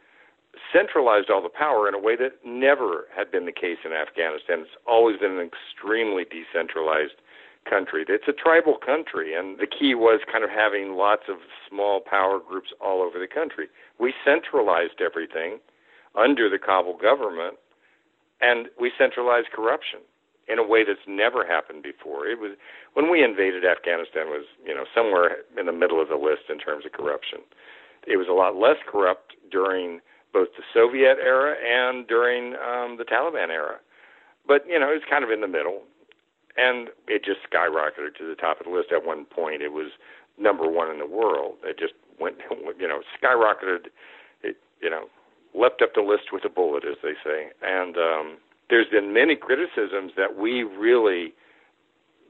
centralized 0.73 1.31
all 1.31 1.43
the 1.43 1.49
power 1.49 1.89
in 1.89 1.95
a 1.95 1.99
way 1.99 2.17
that 2.17 2.33
never 2.45 3.07
had 3.15 3.31
been 3.31 3.47
the 3.47 3.53
case 3.53 3.79
in 3.85 3.93
Afghanistan. 3.93 4.61
It's 4.61 4.77
always 4.87 5.19
been 5.19 5.33
an 5.33 5.49
extremely 5.49 6.25
decentralized 6.25 7.21
country. 7.69 8.05
It's 8.09 8.29
a 8.29 8.33
tribal 8.33 8.77
country, 8.77 9.35
and 9.35 9.59
the 9.59 9.67
key 9.67 9.95
was 9.95 10.21
kind 10.31 10.45
of 10.45 10.51
having 10.51 10.95
lots 10.97 11.23
of 11.29 11.39
small 11.69 12.01
power 12.01 12.39
groups 12.39 12.69
all 12.81 13.03
over 13.03 13.19
the 13.19 13.29
country. 13.29 13.69
We 13.99 14.13
centralized 14.25 15.01
everything 15.01 15.59
under 16.15 16.51
the 16.51 16.59
Kabul 16.59 16.99
government, 16.99 17.57
and 18.41 18.69
we 18.79 18.93
centralized 18.99 19.49
corruption 19.53 20.01
in 20.49 20.59
a 20.59 20.67
way 20.67 20.85
that's 20.85 21.07
never 21.07 21.47
happened 21.47 21.83
before. 21.83 22.27
It 22.27 22.39
was 22.39 22.53
when 22.95 23.11
we 23.11 23.23
invaded 23.23 23.65
Afghanistan 23.65 24.27
was 24.29 24.45
you 24.67 24.75
know 24.75 24.85
somewhere 24.95 25.47
in 25.59 25.67
the 25.67 25.73
middle 25.73 26.01
of 26.01 26.09
the 26.09 26.17
list 26.17 26.51
in 26.51 26.59
terms 26.59 26.85
of 26.85 26.93
corruption. 26.93 27.41
It 28.07 28.17
was 28.17 28.27
a 28.29 28.35
lot 28.35 28.57
less 28.57 28.83
corrupt 28.87 29.35
during 29.51 30.01
both 30.33 30.49
the 30.57 30.65
Soviet 30.75 31.19
era 31.23 31.55
and 31.61 32.07
during 32.09 32.55
um, 32.57 32.97
the 32.99 33.05
Taliban 33.05 33.51
era, 33.51 33.77
but 34.47 34.67
you 34.67 34.79
know 34.79 34.91
it's 34.91 35.05
kind 35.09 35.23
of 35.23 35.31
in 35.31 35.41
the 35.41 35.49
middle 35.49 35.83
and 36.57 36.89
it 37.09 37.25
just 37.25 37.41
skyrocketed 37.51 38.17
to 38.19 38.29
the 38.29 38.35
top 38.35 38.61
of 38.61 38.67
the 38.67 38.73
list. 38.73 38.93
At 38.93 39.05
one 39.07 39.25
point, 39.25 39.63
it 39.63 39.73
was 39.73 39.93
number 40.39 40.69
one 40.69 40.91
in 40.91 40.99
the 40.99 41.07
world. 41.07 41.55
It 41.65 41.79
just 41.79 41.95
went, 42.21 42.37
you 42.79 42.89
know, 42.89 43.01
skyrocketed. 43.21 43.87
It, 44.43 44.57
you 44.81 44.91
know, 44.91 45.07
leapt 45.55 45.83
up 45.83 45.95
the 45.95 46.03
list 46.03 46.33
with 46.33 46.45
a 46.45 46.49
bullet, 46.49 46.85
as 46.85 46.97
they 47.03 47.15
say. 47.25 47.51
And 47.63 47.97
um, 47.97 48.37
there's 48.71 48.89
been 48.89 49.13
many 49.13 49.37
criticisms 49.37 50.13
that 50.17 50.37
we 50.37 50.63
really 50.63 51.35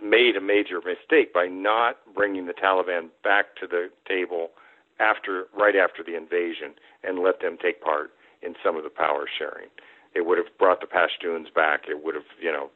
made 0.02 0.36
a 0.36 0.40
major 0.40 0.80
mistake 0.84 1.32
by 1.32 1.46
not 1.46 1.98
bringing 2.14 2.46
the 2.46 2.52
Taliban 2.52 3.08
back 3.22 3.54
to 3.60 3.66
the 3.66 3.90
table 4.06 4.50
after, 4.98 5.46
right 5.56 5.76
after 5.76 6.02
the 6.02 6.16
invasion, 6.16 6.74
and 7.04 7.20
let 7.20 7.40
them 7.40 7.56
take 7.60 7.80
part 7.80 8.10
in 8.42 8.54
some 8.62 8.76
of 8.76 8.82
the 8.82 8.90
power 8.90 9.26
sharing. 9.38 9.68
It 10.14 10.26
would 10.26 10.38
have 10.38 10.48
brought 10.58 10.80
the 10.80 10.86
Pashtuns 10.86 11.52
back. 11.54 11.82
It 11.88 12.04
would 12.04 12.14
have, 12.14 12.24
you 12.40 12.52
know, 12.52 12.70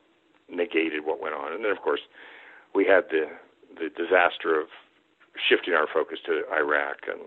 negated 0.49 1.05
what 1.05 1.21
went 1.21 1.35
on. 1.35 1.53
And 1.53 1.65
then, 1.65 1.73
of 1.73 1.83
course, 1.83 2.01
we 2.75 2.85
had 2.85 3.05
the 3.11 3.27
the 3.77 3.91
disaster 3.91 4.59
of 4.59 4.69
shifting 5.37 5.75
our 5.75 5.87
focus 5.93 6.19
to 6.25 6.45
Iraq 6.53 7.05
and 7.09 7.21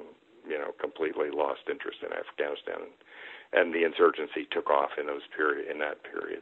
you 0.48 0.58
know 0.58 0.72
completely 0.80 1.30
lost 1.30 1.62
interest 1.70 2.00
in 2.02 2.10
Afghanistan, 2.14 2.90
and, 2.90 2.94
and 3.54 3.74
the 3.74 3.86
insurgency 3.86 4.48
took 4.50 4.70
off 4.70 4.92
in 5.00 5.08
those 5.08 5.28
period 5.36 5.70
in 5.70 5.80
that 5.80 6.04
period. 6.04 6.42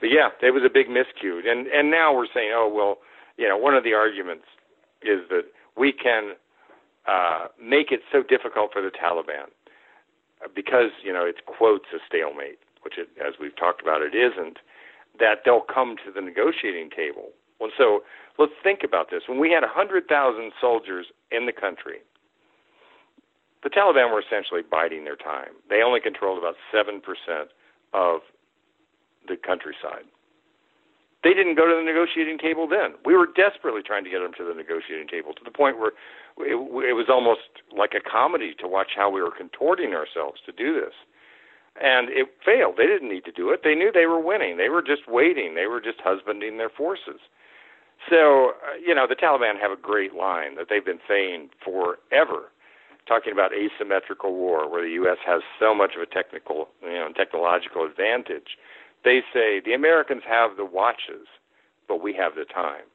But 0.00 0.10
yeah, 0.10 0.30
it 0.42 0.52
was 0.52 0.62
a 0.64 0.70
big 0.70 0.88
miscue, 0.88 1.46
and 1.46 1.66
and 1.66 1.90
now 1.90 2.14
we're 2.14 2.30
saying, 2.32 2.52
oh 2.54 2.70
well, 2.72 2.98
you 3.36 3.48
know, 3.48 3.56
one 3.56 3.74
of 3.74 3.84
the 3.84 3.94
arguments 3.94 4.46
is 5.02 5.20
that 5.30 5.46
we 5.76 5.92
can 5.92 6.34
uh, 7.06 7.46
make 7.60 7.90
it 7.90 8.00
so 8.12 8.22
difficult 8.22 8.72
for 8.72 8.82
the 8.82 8.90
Taliban 8.90 9.50
because 10.54 10.90
you 11.02 11.12
know 11.12 11.24
it's 11.24 11.40
quotes 11.46 11.86
a 11.94 11.98
stalemate, 12.06 12.58
which 12.82 12.98
it, 12.98 13.08
as 13.18 13.34
we've 13.40 13.56
talked 13.56 13.82
about, 13.82 14.02
it 14.02 14.14
isn't 14.14 14.58
that 15.18 15.42
they'll 15.44 15.66
come 15.66 15.96
to 16.04 16.12
the 16.12 16.20
negotiating 16.20 16.90
table. 16.90 17.30
Well, 17.60 17.70
so 17.76 18.00
let's 18.38 18.52
think 18.62 18.80
about 18.84 19.10
this. 19.10 19.22
When 19.26 19.38
we 19.38 19.50
had 19.50 19.62
100,000 19.62 20.06
soldiers 20.60 21.06
in 21.30 21.46
the 21.46 21.52
country, 21.52 21.98
the 23.62 23.70
Taliban 23.70 24.12
were 24.12 24.22
essentially 24.22 24.62
biding 24.62 25.04
their 25.04 25.16
time. 25.16 25.58
They 25.68 25.82
only 25.82 26.00
controlled 26.00 26.38
about 26.38 26.54
7% 26.72 27.02
of 27.92 28.20
the 29.26 29.36
countryside. 29.36 30.06
They 31.24 31.34
didn't 31.34 31.56
go 31.56 31.66
to 31.66 31.74
the 31.74 31.82
negotiating 31.82 32.38
table 32.38 32.68
then. 32.68 32.94
We 33.04 33.16
were 33.16 33.26
desperately 33.26 33.82
trying 33.82 34.04
to 34.04 34.10
get 34.10 34.20
them 34.20 34.30
to 34.38 34.44
the 34.44 34.54
negotiating 34.54 35.08
table 35.08 35.34
to 35.34 35.42
the 35.44 35.50
point 35.50 35.78
where 35.78 35.90
it, 36.38 36.54
it 36.54 36.94
was 36.94 37.06
almost 37.10 37.58
like 37.76 37.90
a 37.98 38.00
comedy 38.00 38.54
to 38.60 38.68
watch 38.68 38.94
how 38.94 39.10
we 39.10 39.20
were 39.20 39.34
contorting 39.34 39.94
ourselves 39.94 40.38
to 40.46 40.52
do 40.52 40.78
this 40.78 40.94
and 41.82 42.08
it 42.10 42.28
failed. 42.44 42.74
They 42.76 42.86
didn't 42.86 43.08
need 43.08 43.24
to 43.24 43.32
do 43.32 43.50
it. 43.50 43.60
They 43.64 43.74
knew 43.74 43.90
they 43.92 44.06
were 44.06 44.20
winning. 44.20 44.56
They 44.56 44.68
were 44.68 44.82
just 44.82 45.08
waiting. 45.08 45.54
They 45.54 45.66
were 45.66 45.80
just 45.80 46.00
husbanding 46.00 46.58
their 46.58 46.70
forces. 46.70 47.20
So, 48.08 48.54
uh, 48.62 48.78
you 48.84 48.94
know, 48.94 49.06
the 49.08 49.16
Taliban 49.16 49.60
have 49.60 49.72
a 49.72 49.80
great 49.80 50.14
line 50.14 50.54
that 50.56 50.66
they've 50.70 50.84
been 50.84 51.02
saying 51.08 51.50
forever, 51.62 52.50
talking 53.06 53.32
about 53.32 53.50
asymmetrical 53.52 54.34
war, 54.34 54.70
where 54.70 54.82
the 54.82 54.94
U.S. 55.02 55.18
has 55.26 55.42
so 55.58 55.74
much 55.74 55.92
of 55.96 56.02
a 56.02 56.06
technical, 56.06 56.68
you 56.82 56.94
know, 56.94 57.08
technological 57.16 57.84
advantage. 57.84 58.56
They 59.04 59.20
say 59.32 59.60
the 59.60 59.74
Americans 59.74 60.22
have 60.28 60.56
the 60.56 60.64
watches, 60.64 61.26
but 61.88 62.02
we 62.02 62.14
have 62.14 62.34
the 62.34 62.44
time. 62.44 62.86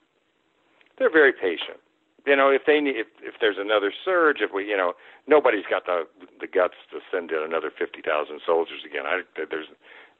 They're 0.97 1.11
very 1.11 1.33
patient 1.33 1.82
you 2.25 2.35
know, 2.35 2.49
if 2.49 2.63
they 2.65 2.79
need, 2.79 2.95
if 2.95 3.07
if 3.21 3.35
there's 3.41 3.57
another 3.59 3.91
surge, 4.05 4.37
if 4.39 4.51
we, 4.53 4.65
you 4.65 4.77
know, 4.77 4.93
nobody's 5.27 5.65
got 5.69 5.85
the 5.85 6.07
the 6.39 6.47
guts 6.47 6.75
to 6.91 6.99
send 7.11 7.31
in 7.31 7.43
another 7.43 7.71
fifty 7.71 8.01
thousand 8.01 8.39
soldiers 8.45 8.81
again. 8.85 9.03
I 9.05 9.21
there's 9.35 9.67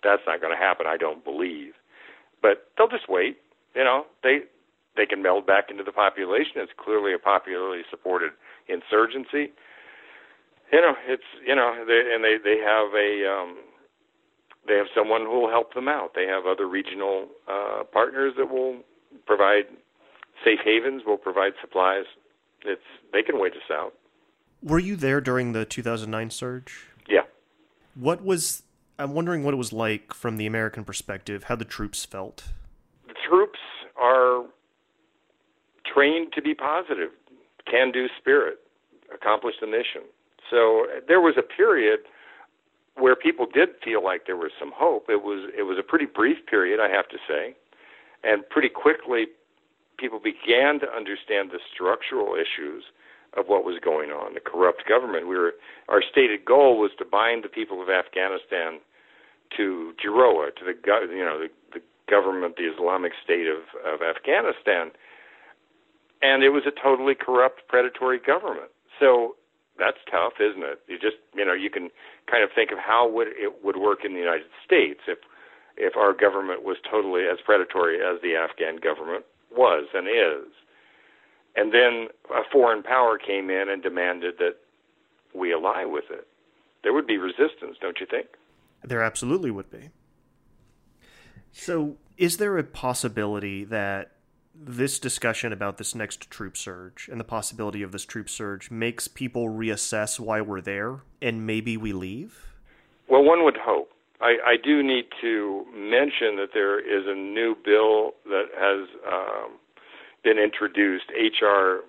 that's 0.03 0.23
not 0.27 0.41
going 0.41 0.51
to 0.51 0.59
happen. 0.59 0.85
I 0.85 0.97
don't 0.97 1.23
believe, 1.23 1.73
but 2.41 2.67
they'll 2.77 2.89
just 2.91 3.07
wait. 3.07 3.37
You 3.75 3.83
know, 3.83 4.05
they 4.21 4.41
they 4.95 5.05
can 5.05 5.21
meld 5.21 5.47
back 5.47 5.71
into 5.71 5.83
the 5.83 5.91
population. 5.91 6.57
It's 6.57 6.75
clearly 6.77 7.13
a 7.13 7.19
popularly 7.19 7.81
supported 7.89 8.31
insurgency. 8.67 9.51
You 10.71 10.81
know, 10.81 10.95
it's 11.07 11.29
you 11.45 11.55
know, 11.55 11.85
they, 11.87 12.03
and 12.13 12.23
they 12.23 12.35
they 12.43 12.59
have 12.59 12.91
a 12.93 13.23
um, 13.23 13.57
they 14.67 14.75
have 14.75 14.87
someone 14.95 15.21
who 15.21 15.39
will 15.39 15.49
help 15.49 15.73
them 15.73 15.87
out. 15.87 16.11
They 16.15 16.25
have 16.25 16.45
other 16.45 16.67
regional 16.67 17.27
uh, 17.47 17.83
partners 17.91 18.33
that 18.37 18.49
will 18.49 18.79
provide 19.25 19.65
safe 20.43 20.59
havens, 20.63 21.03
will 21.05 21.17
provide 21.17 21.53
supplies. 21.61 22.05
It's 22.65 22.81
they 23.11 23.23
can 23.23 23.39
wait 23.39 23.53
us 23.53 23.71
out. 23.71 23.93
Were 24.61 24.79
you 24.79 24.95
there 24.95 25.19
during 25.19 25.51
the 25.51 25.65
2009 25.65 26.29
surge? 26.29 26.87
Yeah. 27.07 27.23
What 27.95 28.23
was 28.23 28.63
I'm 28.97 29.13
wondering 29.13 29.43
what 29.43 29.53
it 29.53 29.57
was 29.57 29.73
like 29.73 30.13
from 30.13 30.37
the 30.37 30.45
American 30.45 30.83
perspective, 30.83 31.45
how 31.45 31.55
the 31.55 31.65
troops 31.65 32.05
felt. 32.05 32.45
The 33.07 33.15
troops 33.27 33.59
are 33.99 34.45
trained 35.85 36.33
to 36.33 36.41
be 36.41 36.53
positive, 36.53 37.09
can-do 37.69 38.07
spirit, 38.19 38.59
accomplish 39.13 39.55
the 39.59 39.67
mission. 39.67 40.03
So 40.49 40.85
there 41.07 41.21
was 41.21 41.35
a 41.37 41.41
period 41.41 42.01
where 42.95 43.15
people 43.15 43.47
did 43.51 43.69
feel 43.83 44.03
like 44.03 44.25
there 44.27 44.37
was 44.37 44.51
some 44.59 44.71
hope. 44.75 45.05
It 45.09 45.23
was 45.23 45.49
it 45.57 45.63
was 45.63 45.77
a 45.79 45.83
pretty 45.83 46.05
brief 46.05 46.45
period, 46.45 46.79
I 46.79 46.89
have 46.89 47.07
to 47.09 47.17
say, 47.27 47.55
and 48.23 48.47
pretty 48.49 48.69
quickly 48.69 49.25
people 49.97 50.19
began 50.19 50.79
to 50.79 50.87
understand 50.89 51.51
the 51.51 51.59
structural 51.73 52.35
issues 52.35 52.83
of 53.35 53.47
what 53.47 53.65
was 53.65 53.79
going 53.83 54.11
on, 54.11 54.33
the 54.33 54.39
corrupt 54.39 54.83
government. 54.87 55.27
We 55.27 55.35
were 55.37 55.53
our 55.89 56.01
stated 56.01 56.45
goal 56.45 56.77
was 56.77 56.91
to 56.99 57.05
bind 57.05 57.43
the 57.43 57.49
people 57.49 57.81
of 57.81 57.89
Afghanistan 57.89 58.79
to 59.57 59.93
GIRoA, 60.01 60.55
to 60.55 60.63
the 60.65 60.75
you 61.09 61.25
know 61.25 61.39
the, 61.39 61.49
the 61.73 61.81
government, 62.09 62.57
the 62.57 62.69
Islamic 62.69 63.13
State 63.23 63.47
of, 63.47 63.65
of 63.81 64.01
Afghanistan, 64.01 64.91
and 66.21 66.43
it 66.43 66.49
was 66.49 66.63
a 66.67 66.71
totally 66.71 67.15
corrupt, 67.15 67.67
predatory 67.67 68.19
government. 68.19 68.69
So 68.99 69.35
that's 69.79 69.97
tough, 70.09 70.33
isn't 70.39 70.63
it? 70.63 70.79
You 70.87 70.99
just 70.99 71.17
you 71.33 71.45
know 71.45 71.53
you 71.53 71.69
can 71.69 71.89
kind 72.29 72.43
of 72.43 72.49
think 72.53 72.71
of 72.71 72.77
how 72.77 73.09
would 73.09 73.27
it 73.33 73.63
would 73.63 73.77
work 73.77 74.05
in 74.05 74.13
the 74.13 74.19
United 74.19 74.49
States 74.65 75.01
if 75.07 75.17
if 75.75 75.97
our 75.97 76.13
government 76.13 76.63
was 76.63 76.77
totally 76.85 77.23
as 77.25 77.41
predatory 77.43 77.97
as 77.97 78.21
the 78.21 78.35
Afghan 78.35 78.77
government 78.77 79.25
was 79.55 79.87
and 79.93 80.07
is. 80.07 80.51
And 81.55 81.73
then 81.73 82.07
a 82.31 82.41
foreign 82.51 82.83
power 82.83 83.17
came 83.17 83.49
in 83.49 83.69
and 83.69 83.83
demanded 83.83 84.35
that 84.39 84.55
we 85.35 85.53
ally 85.53 85.85
with 85.85 86.05
it. 86.09 86.27
There 86.83 86.93
would 86.93 87.07
be 87.07 87.17
resistance, 87.17 87.77
don't 87.79 87.99
you 87.99 88.07
think? 88.09 88.27
There 88.83 89.01
absolutely 89.01 89.51
would 89.51 89.69
be. 89.69 89.89
So, 91.51 91.97
is 92.17 92.37
there 92.37 92.57
a 92.57 92.63
possibility 92.63 93.63
that 93.65 94.11
this 94.55 94.99
discussion 94.99 95.53
about 95.53 95.77
this 95.77 95.95
next 95.95 96.29
troop 96.29 96.57
surge 96.57 97.07
and 97.11 97.19
the 97.19 97.25
possibility 97.25 97.81
of 97.81 97.91
this 97.91 98.05
troop 98.05 98.29
surge 98.29 98.69
makes 98.69 99.07
people 99.07 99.49
reassess 99.49 100.19
why 100.19 100.41
we're 100.41 100.61
there 100.61 101.01
and 101.21 101.45
maybe 101.45 101.77
we 101.77 101.93
leave? 101.93 102.53
Well, 103.07 103.23
one 103.23 103.43
would 103.43 103.57
hope. 103.57 103.92
I, 104.21 104.37
I 104.45 104.55
do 104.61 104.83
need 104.83 105.05
to 105.21 105.65
mention 105.73 106.37
that 106.37 106.49
there 106.53 106.79
is 106.79 107.05
a 107.07 107.15
new 107.15 107.55
bill 107.55 108.13
that 108.25 108.47
has 108.57 108.87
um, 109.07 109.57
been 110.23 110.37
introduced, 110.37 111.05
H.R. 111.17 111.81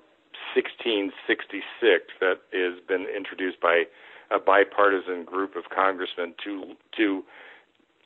1666, 0.54 2.14
that 2.20 2.38
has 2.52 2.78
been 2.86 3.06
introduced 3.14 3.60
by 3.60 3.84
a 4.30 4.38
bipartisan 4.38 5.24
group 5.24 5.56
of 5.56 5.64
congressmen 5.74 6.34
to 6.44 6.74
to 6.96 7.22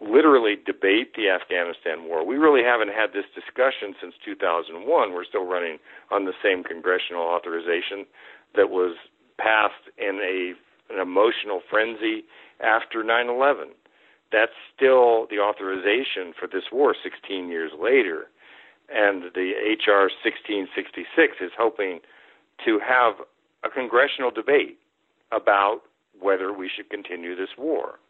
literally 0.00 0.54
debate 0.54 1.14
the 1.16 1.28
Afghanistan 1.28 2.06
war. 2.06 2.24
We 2.24 2.36
really 2.36 2.62
haven't 2.62 2.94
had 2.94 3.10
this 3.12 3.26
discussion 3.34 3.94
since 4.00 4.14
2001. 4.24 4.86
We're 5.12 5.24
still 5.24 5.44
running 5.44 5.78
on 6.10 6.24
the 6.24 6.32
same 6.42 6.62
congressional 6.62 7.22
authorization 7.22 8.06
that 8.54 8.70
was 8.70 8.96
passed 9.38 9.90
in 9.98 10.20
a 10.22 10.54
an 10.92 11.00
emotional 11.00 11.60
frenzy 11.68 12.24
after 12.60 13.04
9/11. 13.04 13.74
That's 14.30 14.52
still 14.74 15.26
the 15.30 15.38
authorization 15.38 16.34
for 16.38 16.46
this 16.46 16.64
war 16.70 16.94
16 17.02 17.48
years 17.48 17.72
later 17.80 18.26
and 18.88 19.24
the 19.34 19.52
HR 19.86 20.08
1666 20.24 21.36
is 21.40 21.52
hoping 21.56 22.00
to 22.64 22.80
have 22.80 23.14
a 23.64 23.68
congressional 23.68 24.30
debate 24.30 24.78
about 25.30 25.80
whether 26.18 26.52
we 26.52 26.70
should 26.74 26.88
continue 26.90 27.36
this 27.36 27.52
war. 27.58 28.00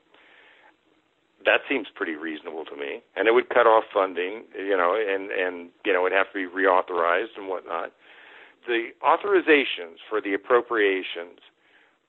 That 1.44 1.60
seems 1.68 1.86
pretty 1.94 2.14
reasonable 2.14 2.64
to 2.66 2.76
me, 2.76 3.02
and 3.16 3.28
it 3.28 3.32
would 3.34 3.48
cut 3.48 3.66
off 3.66 3.84
funding, 3.92 4.44
you 4.56 4.76
know, 4.76 4.94
and 4.94 5.30
and 5.30 5.70
you 5.84 5.92
know, 5.92 6.06
it'd 6.06 6.16
have 6.16 6.32
to 6.32 6.34
be 6.34 6.46
reauthorized 6.46 7.36
and 7.36 7.48
whatnot. 7.48 7.92
The 8.66 8.90
authorizations 9.02 10.02
for 10.08 10.20
the 10.20 10.34
appropriations 10.34 11.38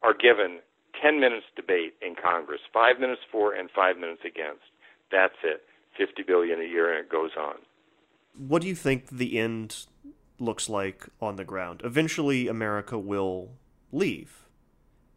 are 0.01 0.13
given 0.13 0.59
10 1.01 1.19
minutes 1.19 1.45
debate 1.55 1.93
in 2.01 2.15
Congress, 2.15 2.61
five 2.73 2.99
minutes 2.99 3.21
for 3.31 3.53
and 3.53 3.69
five 3.69 3.97
minutes 3.97 4.21
against. 4.25 4.65
That's 5.11 5.37
it. 5.43 5.63
50 5.97 6.23
billion 6.23 6.61
a 6.61 6.63
year, 6.63 6.91
and 6.91 7.05
it 7.05 7.09
goes 7.11 7.31
on 7.37 7.55
what 8.39 8.61
do 8.61 8.67
you 8.67 8.75
think 8.75 9.09
the 9.09 9.37
end 9.37 9.85
looks 10.39 10.69
like 10.69 11.07
on 11.21 11.35
the 11.35 11.43
ground? 11.43 11.81
Eventually, 11.83 12.47
America 12.47 12.97
will 12.97 13.49
leave. 13.91 14.45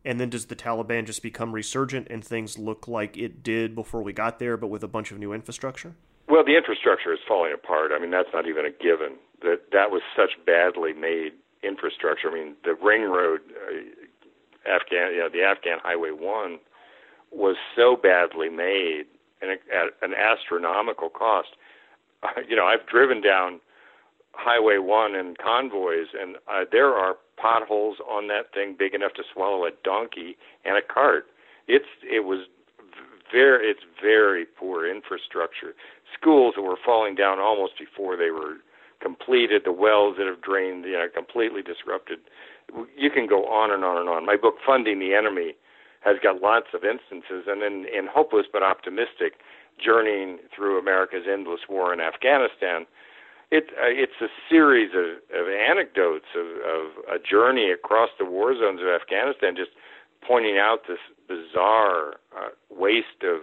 And 0.05 0.19
then 0.19 0.31
does 0.31 0.47
the 0.47 0.57
Taliban 0.57 1.07
just 1.07 1.23
become 1.23 1.53
resurgent 1.53 2.09
and 2.11 2.25
things 2.25 2.59
look 2.59 2.89
like 2.89 3.17
it 3.17 3.45
did 3.45 3.77
before 3.77 4.03
we 4.03 4.13
got 4.13 4.41
there, 4.41 4.57
but 4.57 4.67
with 4.67 4.83
a 4.83 4.89
bunch 4.89 5.13
of 5.13 5.19
new 5.19 5.33
infrastructure? 5.33 5.95
Well, 6.29 6.45
the 6.45 6.57
infrastructure 6.57 7.13
is 7.13 7.21
falling 7.29 7.53
apart. 7.53 7.93
I 7.95 8.01
mean, 8.01 8.11
that's 8.11 8.31
not 8.35 8.49
even 8.49 8.67
a 8.67 8.71
given. 8.71 9.17
That 9.43 9.71
that 9.71 9.91
was 9.91 10.03
such 10.17 10.31
badly 10.45 10.93
made 10.93 11.33
infrastructure. 11.63 12.31
I 12.31 12.35
mean, 12.35 12.55
the 12.65 12.75
ring 12.75 13.03
road, 13.03 13.41
uh, 13.51 13.79
Afghan, 14.66 15.12
you 15.12 15.18
know, 15.18 15.29
the 15.33 15.42
Afghan 15.42 15.79
Highway 15.83 16.11
One, 16.11 16.59
was 17.31 17.57
so 17.75 17.96
badly 17.96 18.48
made 18.48 19.05
and 19.40 19.51
at 19.53 19.88
an 20.03 20.14
astronomical 20.14 21.09
cost 21.09 21.48
you 22.48 22.57
know, 22.57 22.66
I've 22.66 22.87
driven 22.87 23.20
down 23.20 23.61
Highway 24.33 24.79
One 24.79 25.14
in 25.14 25.35
convoys, 25.42 26.09
and 26.18 26.37
uh, 26.48 26.64
there 26.70 26.94
are 26.94 27.16
potholes 27.37 27.98
on 28.09 28.29
that 28.29 28.53
thing 28.55 28.77
big 28.79 28.94
enough 28.94 29.14
to 29.14 29.22
swallow 29.33 29.64
a 29.66 29.70
donkey 29.85 30.37
and 30.64 30.77
a 30.77 30.83
cart. 30.83 31.27
It's 31.68 31.87
it 32.03 32.25
was 32.25 32.46
very 33.31 33.68
it's 33.68 33.85
very 34.01 34.46
poor 34.46 34.88
infrastructure. 34.88 35.75
Schools 36.18 36.55
that 36.57 36.62
were 36.62 36.79
falling 36.83 37.14
down 37.14 37.38
almost 37.38 37.75
before 37.79 38.16
they 38.16 38.31
were 38.31 38.57
completed. 39.01 39.62
The 39.64 39.72
wells 39.72 40.16
that 40.18 40.27
have 40.27 40.40
drained, 40.40 40.85
you 40.85 40.92
know, 40.92 41.07
completely 41.12 41.62
disrupted. 41.62 42.20
You 42.96 43.11
can 43.11 43.27
go 43.27 43.46
on 43.46 43.70
and 43.70 43.85
on 43.85 43.98
and 43.98 44.09
on. 44.09 44.27
My 44.27 44.37
book, 44.37 44.55
Funding 44.64 44.98
the 44.98 45.14
Enemy, 45.14 45.55
has 46.01 46.16
got 46.22 46.40
lots 46.42 46.68
of 46.75 46.85
instances, 46.85 47.44
and 47.46 47.62
in, 47.62 47.87
in 47.87 48.09
Hopeless 48.12 48.46
but 48.53 48.62
Optimistic, 48.62 49.40
journeying 49.79 50.38
through 50.55 50.79
America's 50.79 51.25
endless 51.31 51.61
war 51.68 51.92
in 51.92 52.01
Afghanistan, 52.01 52.87
it, 53.51 53.68
uh, 53.77 53.87
it's 53.87 54.20
a 54.20 54.29
series 54.48 54.90
of, 54.94 55.20
of 55.38 55.46
anecdotes 55.48 56.27
of, 56.35 56.46
of 56.64 57.05
a 57.14 57.18
journey 57.18 57.70
across 57.70 58.09
the 58.18 58.25
war 58.25 58.55
zones 58.55 58.81
of 58.81 58.88
Afghanistan, 58.88 59.55
just 59.55 59.70
pointing 60.27 60.59
out 60.59 60.88
this 60.88 60.98
bizarre 61.29 62.14
uh, 62.37 62.48
waste 62.70 63.22
of 63.22 63.42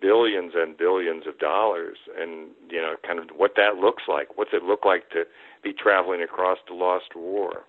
billions 0.00 0.52
and 0.54 0.76
billions 0.76 1.26
of 1.26 1.38
dollars, 1.38 1.98
and 2.18 2.50
you 2.70 2.80
know, 2.80 2.94
kind 3.06 3.18
of 3.18 3.28
what 3.36 3.54
that 3.56 3.76
looks 3.76 4.04
like. 4.08 4.38
What's 4.38 4.52
it 4.52 4.62
look 4.62 4.84
like 4.84 5.10
to 5.10 5.24
be 5.62 5.72
traveling 5.72 6.22
across 6.22 6.58
the 6.66 6.74
lost 6.74 7.16
war? 7.16 7.64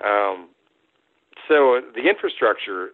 Um, 0.00 0.48
so 1.48 1.80
the 1.94 2.08
infrastructure, 2.08 2.90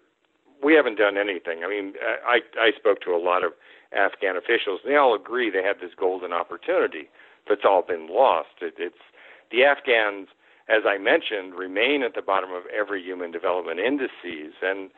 we 0.63 0.75
haven't 0.75 0.99
done 0.99 1.17
anything. 1.17 1.63
I 1.65 1.69
mean, 1.69 1.95
I 2.27 2.41
I 2.59 2.73
spoke 2.77 3.01
to 3.03 3.11
a 3.15 3.21
lot 3.21 3.45
of 3.45 3.53
Afghan 3.93 4.37
officials. 4.37 4.81
They 4.85 4.97
all 4.97 5.15
agree 5.15 5.51
they 5.51 5.63
had 5.63 5.81
this 5.81 5.95
golden 5.97 6.33
opportunity, 6.33 7.09
it's 7.51 7.65
all 7.65 7.83
been 7.83 8.09
lost. 8.11 8.61
It, 8.61 8.75
it's 8.79 9.03
the 9.51 9.65
Afghans, 9.65 10.29
as 10.69 10.83
I 10.87 10.99
mentioned, 10.99 11.55
remain 11.55 12.03
at 12.03 12.15
the 12.15 12.23
bottom 12.23 12.51
of 12.53 12.65
every 12.67 13.03
human 13.03 13.31
development 13.31 13.81
indices, 13.81 14.55
and 14.63 14.91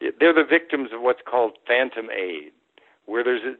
they're 0.00 0.34
the 0.34 0.44
victims 0.48 0.90
of 0.92 1.02
what's 1.02 1.22
called 1.28 1.58
phantom 1.66 2.08
aid, 2.10 2.52
where 3.06 3.24
there's 3.24 3.42
a, 3.42 3.54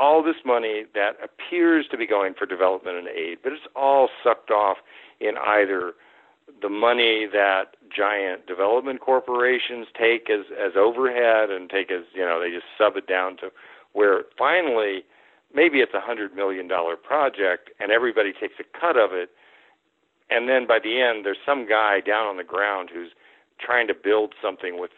all 0.00 0.22
this 0.22 0.36
money 0.44 0.84
that 0.94 1.16
appears 1.22 1.86
to 1.90 1.98
be 1.98 2.06
going 2.06 2.32
for 2.32 2.46
development 2.46 2.96
and 2.96 3.08
aid, 3.08 3.38
but 3.42 3.52
it's 3.52 3.66
all 3.76 4.08
sucked 4.24 4.50
off 4.50 4.78
in 5.20 5.34
either 5.36 5.92
the 6.62 6.68
money 6.68 7.26
that 7.32 7.76
giant 7.94 8.46
development 8.46 9.00
corporations 9.00 9.86
take 9.98 10.30
as 10.30 10.46
as 10.52 10.72
overhead 10.76 11.50
and 11.50 11.68
take 11.68 11.90
as 11.90 12.02
you 12.14 12.22
know 12.22 12.40
they 12.40 12.50
just 12.50 12.66
sub 12.78 12.96
it 12.96 13.06
down 13.06 13.36
to 13.36 13.50
where 13.92 14.22
finally 14.38 15.04
maybe 15.54 15.80
it's 15.80 15.94
a 15.94 16.00
hundred 16.00 16.34
million 16.34 16.68
dollar 16.68 16.96
project 16.96 17.70
and 17.80 17.90
everybody 17.90 18.32
takes 18.32 18.54
a 18.60 18.78
cut 18.78 18.96
of 18.96 19.12
it. 19.12 19.30
And 20.30 20.48
then 20.48 20.66
by 20.66 20.78
the 20.78 21.00
end 21.00 21.24
there's 21.24 21.42
some 21.44 21.68
guy 21.68 22.00
down 22.00 22.26
on 22.26 22.36
the 22.36 22.44
ground 22.44 22.90
who's 22.92 23.10
trying 23.58 23.88
to 23.88 23.94
build 23.94 24.34
something 24.40 24.78
with 24.78 24.92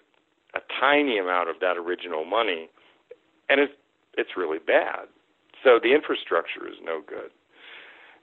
a 0.55 0.61
tiny 0.81 1.19
amount 1.19 1.49
of 1.49 1.57
that 1.61 1.77
original 1.77 2.25
money. 2.25 2.69
And 3.49 3.61
it's 3.61 3.73
it's 4.15 4.37
really 4.37 4.59
bad. 4.59 5.09
So 5.65 5.81
the 5.83 5.95
infrastructure 5.95 6.69
is 6.69 6.77
no 6.83 7.01
good 7.07 7.31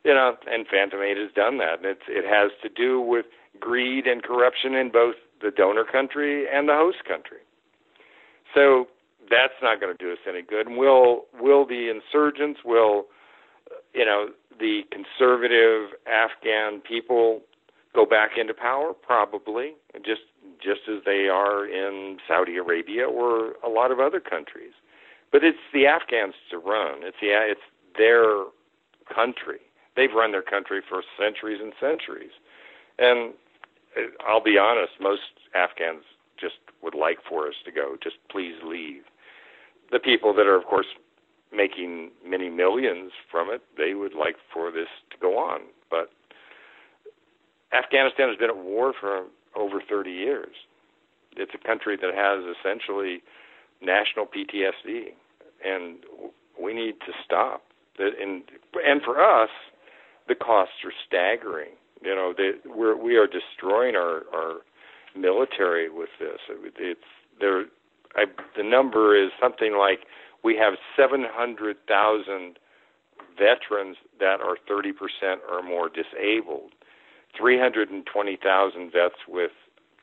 you 0.03 0.13
know 0.13 0.35
and 0.51 0.65
phantom 0.67 1.01
aid 1.01 1.17
has 1.17 1.31
done 1.35 1.57
that 1.57 1.79
it's 1.83 2.07
it 2.07 2.25
has 2.25 2.51
to 2.61 2.69
do 2.69 2.99
with 3.01 3.25
greed 3.59 4.07
and 4.07 4.23
corruption 4.23 4.73
in 4.75 4.91
both 4.91 5.15
the 5.41 5.51
donor 5.51 5.83
country 5.83 6.45
and 6.51 6.67
the 6.67 6.75
host 6.75 7.03
country 7.07 7.39
so 8.53 8.87
that's 9.29 9.53
not 9.61 9.79
going 9.79 9.95
to 9.95 10.03
do 10.03 10.11
us 10.11 10.17
any 10.27 10.41
good. 10.41 10.67
And 10.67 10.77
will 10.77 11.25
will 11.39 11.65
the 11.65 11.89
insurgents, 11.89 12.61
will 12.65 13.05
you 13.93 14.05
know 14.05 14.29
the 14.59 14.81
conservative 14.91 15.91
Afghan 16.07 16.81
people 16.81 17.41
go 17.93 18.05
back 18.05 18.31
into 18.37 18.53
power? 18.53 18.93
Probably, 18.93 19.73
just 20.03 20.21
just 20.61 20.81
as 20.89 21.03
they 21.05 21.27
are 21.27 21.65
in 21.65 22.17
Saudi 22.27 22.57
Arabia 22.57 23.07
or 23.07 23.53
a 23.63 23.69
lot 23.69 23.91
of 23.91 23.99
other 23.99 24.19
countries. 24.19 24.73
But 25.31 25.43
it's 25.43 25.59
the 25.73 25.85
Afghans 25.85 26.33
to 26.51 26.57
run. 26.57 27.03
It's 27.03 27.17
the 27.21 27.29
it's 27.49 27.61
their 27.97 28.45
country. 29.13 29.59
They've 29.95 30.13
run 30.13 30.31
their 30.31 30.41
country 30.41 30.81
for 30.87 31.03
centuries 31.19 31.59
and 31.61 31.73
centuries. 31.79 32.31
And 32.97 33.33
uh, 33.97 34.09
I'll 34.27 34.43
be 34.43 34.57
honest, 34.57 34.93
most 35.01 35.21
Afghans 35.55 36.03
just 36.39 36.55
would 36.81 36.95
like 36.95 37.17
for 37.27 37.47
us 37.47 37.55
to 37.65 37.71
go. 37.71 37.97
Just 38.01 38.15
please 38.29 38.55
leave. 38.63 39.03
The 39.91 39.99
people 39.99 40.33
that 40.35 40.45
are, 40.45 40.55
of 40.55 40.65
course, 40.65 40.85
making 41.51 42.11
many 42.25 42.49
millions 42.49 43.11
from 43.31 43.49
it, 43.49 43.61
they 43.77 43.93
would 43.93 44.13
like 44.13 44.35
for 44.53 44.71
this 44.71 44.87
to 45.11 45.17
go 45.19 45.37
on. 45.37 45.61
But 45.89 46.09
Afghanistan 47.73 48.29
has 48.29 48.37
been 48.37 48.49
at 48.49 48.57
war 48.57 48.93
for 48.99 49.25
over 49.55 49.81
30 49.87 50.11
years. 50.11 50.55
It's 51.35 51.51
a 51.53 51.67
country 51.67 51.97
that 51.97 52.13
has 52.13 52.43
essentially 52.57 53.21
national 53.81 54.25
PTSD, 54.25 55.13
and 55.65 55.97
we 56.61 56.73
need 56.73 56.95
to 57.05 57.13
stop. 57.23 57.63
And 57.97 58.43
and 58.85 59.01
for 59.01 59.21
us, 59.21 59.49
the 60.29 60.35
costs 60.35 60.75
are 60.85 60.93
staggering. 61.05 61.71
You 62.01 62.15
know, 62.15 62.33
they, 62.37 62.51
we're 62.65 62.95
we 62.95 63.17
are 63.17 63.27
destroying 63.27 63.95
our 63.95 64.21
our 64.33 64.61
military 65.17 65.89
with 65.89 66.09
this. 66.19 66.39
It's 66.77 67.01
there. 67.41 67.65
I, 68.15 68.25
the 68.55 68.63
number 68.63 69.21
is 69.21 69.31
something 69.41 69.75
like 69.77 69.99
we 70.43 70.55
have 70.55 70.75
700,000 70.97 72.57
veterans 73.37 73.97
that 74.19 74.39
are 74.41 74.57
30% 74.69 74.93
or 75.49 75.61
more 75.61 75.89
disabled, 75.89 76.71
320,000 77.37 78.91
vets 78.91 79.15
with 79.27 79.51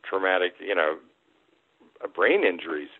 traumatic, 0.09 0.53
you 0.61 0.75
know, 0.75 0.99
brain 2.15 2.45
injuries. 2.45 2.91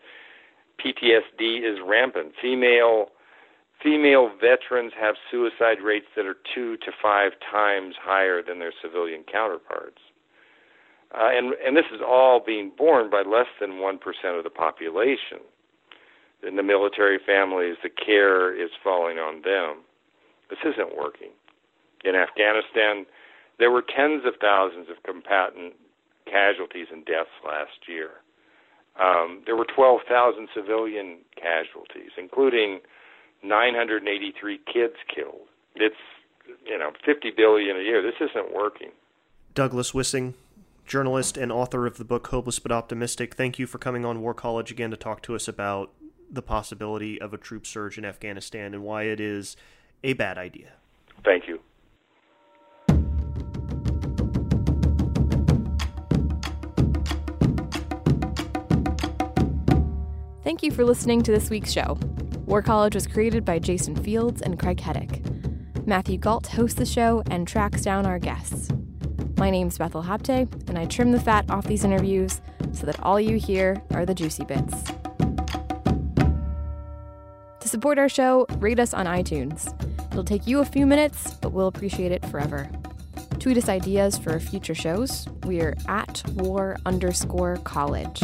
PTSD 0.85 1.59
is 1.59 1.79
rampant. 1.87 2.33
Female 2.41 3.11
female 3.83 4.31
veterans 4.41 4.93
have 4.99 5.15
suicide 5.31 5.81
rates 5.83 6.07
that 6.17 6.27
are 6.27 6.37
two 6.55 6.77
to 6.79 6.91
five 7.03 7.33
times 7.51 7.95
higher 8.01 8.43
than 8.43 8.59
their 8.59 8.73
civilian 8.83 9.25
counterparts. 9.31 10.01
Uh, 11.15 11.31
and, 11.31 11.55
and 11.65 11.77
this 11.77 11.87
is 11.95 12.01
all 12.05 12.43
being 12.45 12.73
borne 12.77 13.11
by 13.11 13.23
less 13.23 13.47
than 13.61 13.79
1% 13.79 13.99
of 14.37 14.45
the 14.45 14.51
population. 14.51 15.41
In 16.47 16.57
the 16.57 16.63
military 16.63 17.19
families, 17.25 17.77
the 17.83 17.89
care 17.89 18.55
is 18.55 18.71
falling 18.83 19.19
on 19.19 19.43
them. 19.43 19.83
This 20.51 20.59
isn't 20.65 20.97
working. 20.97 21.31
In 22.05 22.15
Afghanistan, 22.15 23.07
there 23.59 23.71
were 23.71 23.83
tens 23.83 24.23
of 24.27 24.35
thousands 24.41 24.89
of 24.91 25.03
combatant 25.03 25.75
casualties 26.27 26.89
and 26.93 27.05
deaths 27.05 27.31
last 27.45 27.89
year. 27.89 28.11
Um, 29.01 29.43
there 29.47 29.57
were 29.57 29.67
12,000 29.67 30.49
civilian 30.55 31.19
casualties, 31.37 32.13
including 32.19 32.81
983 33.43 34.61
kids 34.73 34.95
killed. 35.15 35.49
It's 35.75 35.97
you 36.67 36.79
know 36.79 36.91
50 37.05 37.31
billion 37.37 37.77
a 37.77 37.81
year. 37.81 38.03
This 38.03 38.15
isn't 38.21 38.55
working. 38.55 38.91
Douglas 39.55 39.93
Wissing, 39.93 40.35
journalist 40.87 41.37
and 41.37 41.51
author 41.51 41.87
of 41.87 41.97
the 41.97 42.05
book 42.05 42.27
Hopeless 42.29 42.59
but 42.59 42.73
Optimistic. 42.73 43.35
Thank 43.35 43.59
you 43.59 43.67
for 43.67 43.79
coming 43.79 44.05
on 44.05 44.21
War 44.21 44.35
College 44.35 44.71
again 44.71 44.91
to 44.91 44.97
talk 44.97 45.23
to 45.23 45.35
us 45.35 45.49
about 45.49 45.93
the 46.31 46.43
possibility 46.43 47.21
of 47.21 47.33
a 47.33 47.39
troop 47.39 47.67
surge 47.67 47.99
in 47.99 48.05
Afghanistan 48.05 48.75
and 48.75 48.83
why 48.83 49.05
it 49.05 49.21
is 49.21 49.57
a 50.03 50.13
bad 50.15 50.39
idea. 50.39 50.73
Thank 51.25 51.49
you. 51.49 51.61
Thank 60.43 60.63
you 60.63 60.71
for 60.71 60.85
listening 60.85 61.23
to 61.23 61.33
this 61.33 61.51
week's 61.51 61.73
show. 61.73 61.99
War 62.47 62.63
College 62.63 62.95
was 62.95 63.09
created 63.09 63.45
by 63.45 63.59
Jason 63.59 63.97
Fields 63.97 64.41
and 64.41 64.57
Craig 64.57 64.79
Heddick. 64.79 65.85
Matthew 65.85 66.17
Gault 66.17 66.47
hosts 66.47 66.79
the 66.79 66.87
show 66.87 67.21
and 67.29 67.47
tracks 67.47 67.83
down 67.83 68.07
our 68.07 68.21
guests. 68.21 68.71
My 69.37 69.51
name's 69.51 69.79
Bethel 69.79 70.05
Habte, 70.05 70.49
and 70.69 70.79
I 70.79 70.85
trim 70.85 71.11
the 71.11 71.21
fat 71.21 71.51
off 71.51 71.67
these 71.67 71.83
interviews 71.83 72.41
so 72.71 72.87
that 72.87 73.01
all 73.03 73.19
you 73.19 73.37
hear 73.37 73.83
are 73.91 74.07
the 74.07 74.15
juicy 74.15 74.45
bits. 74.45 74.85
To 77.59 77.69
support 77.69 77.99
our 77.99 78.09
show, 78.09 78.47
rate 78.59 78.79
us 78.79 78.95
on 78.95 79.07
iTunes. 79.07 79.75
It'll 80.13 80.23
take 80.23 80.47
you 80.47 80.61
a 80.61 80.65
few 80.65 80.87
minutes, 80.87 81.35
but 81.35 81.51
we'll 81.51 81.67
appreciate 81.67 82.13
it 82.13 82.25
forever. 82.27 82.71
Tweet 83.41 83.59
us 83.59 83.69
ideas 83.69 84.17
for 84.17 84.39
future 84.39 84.75
shows. 84.75 85.27
We're 85.43 85.77
at 85.89 86.23
war 86.35 86.77
underscore 86.87 87.57
college. 87.65 88.23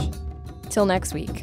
Till 0.70 0.86
next 0.86 1.12
week. 1.12 1.42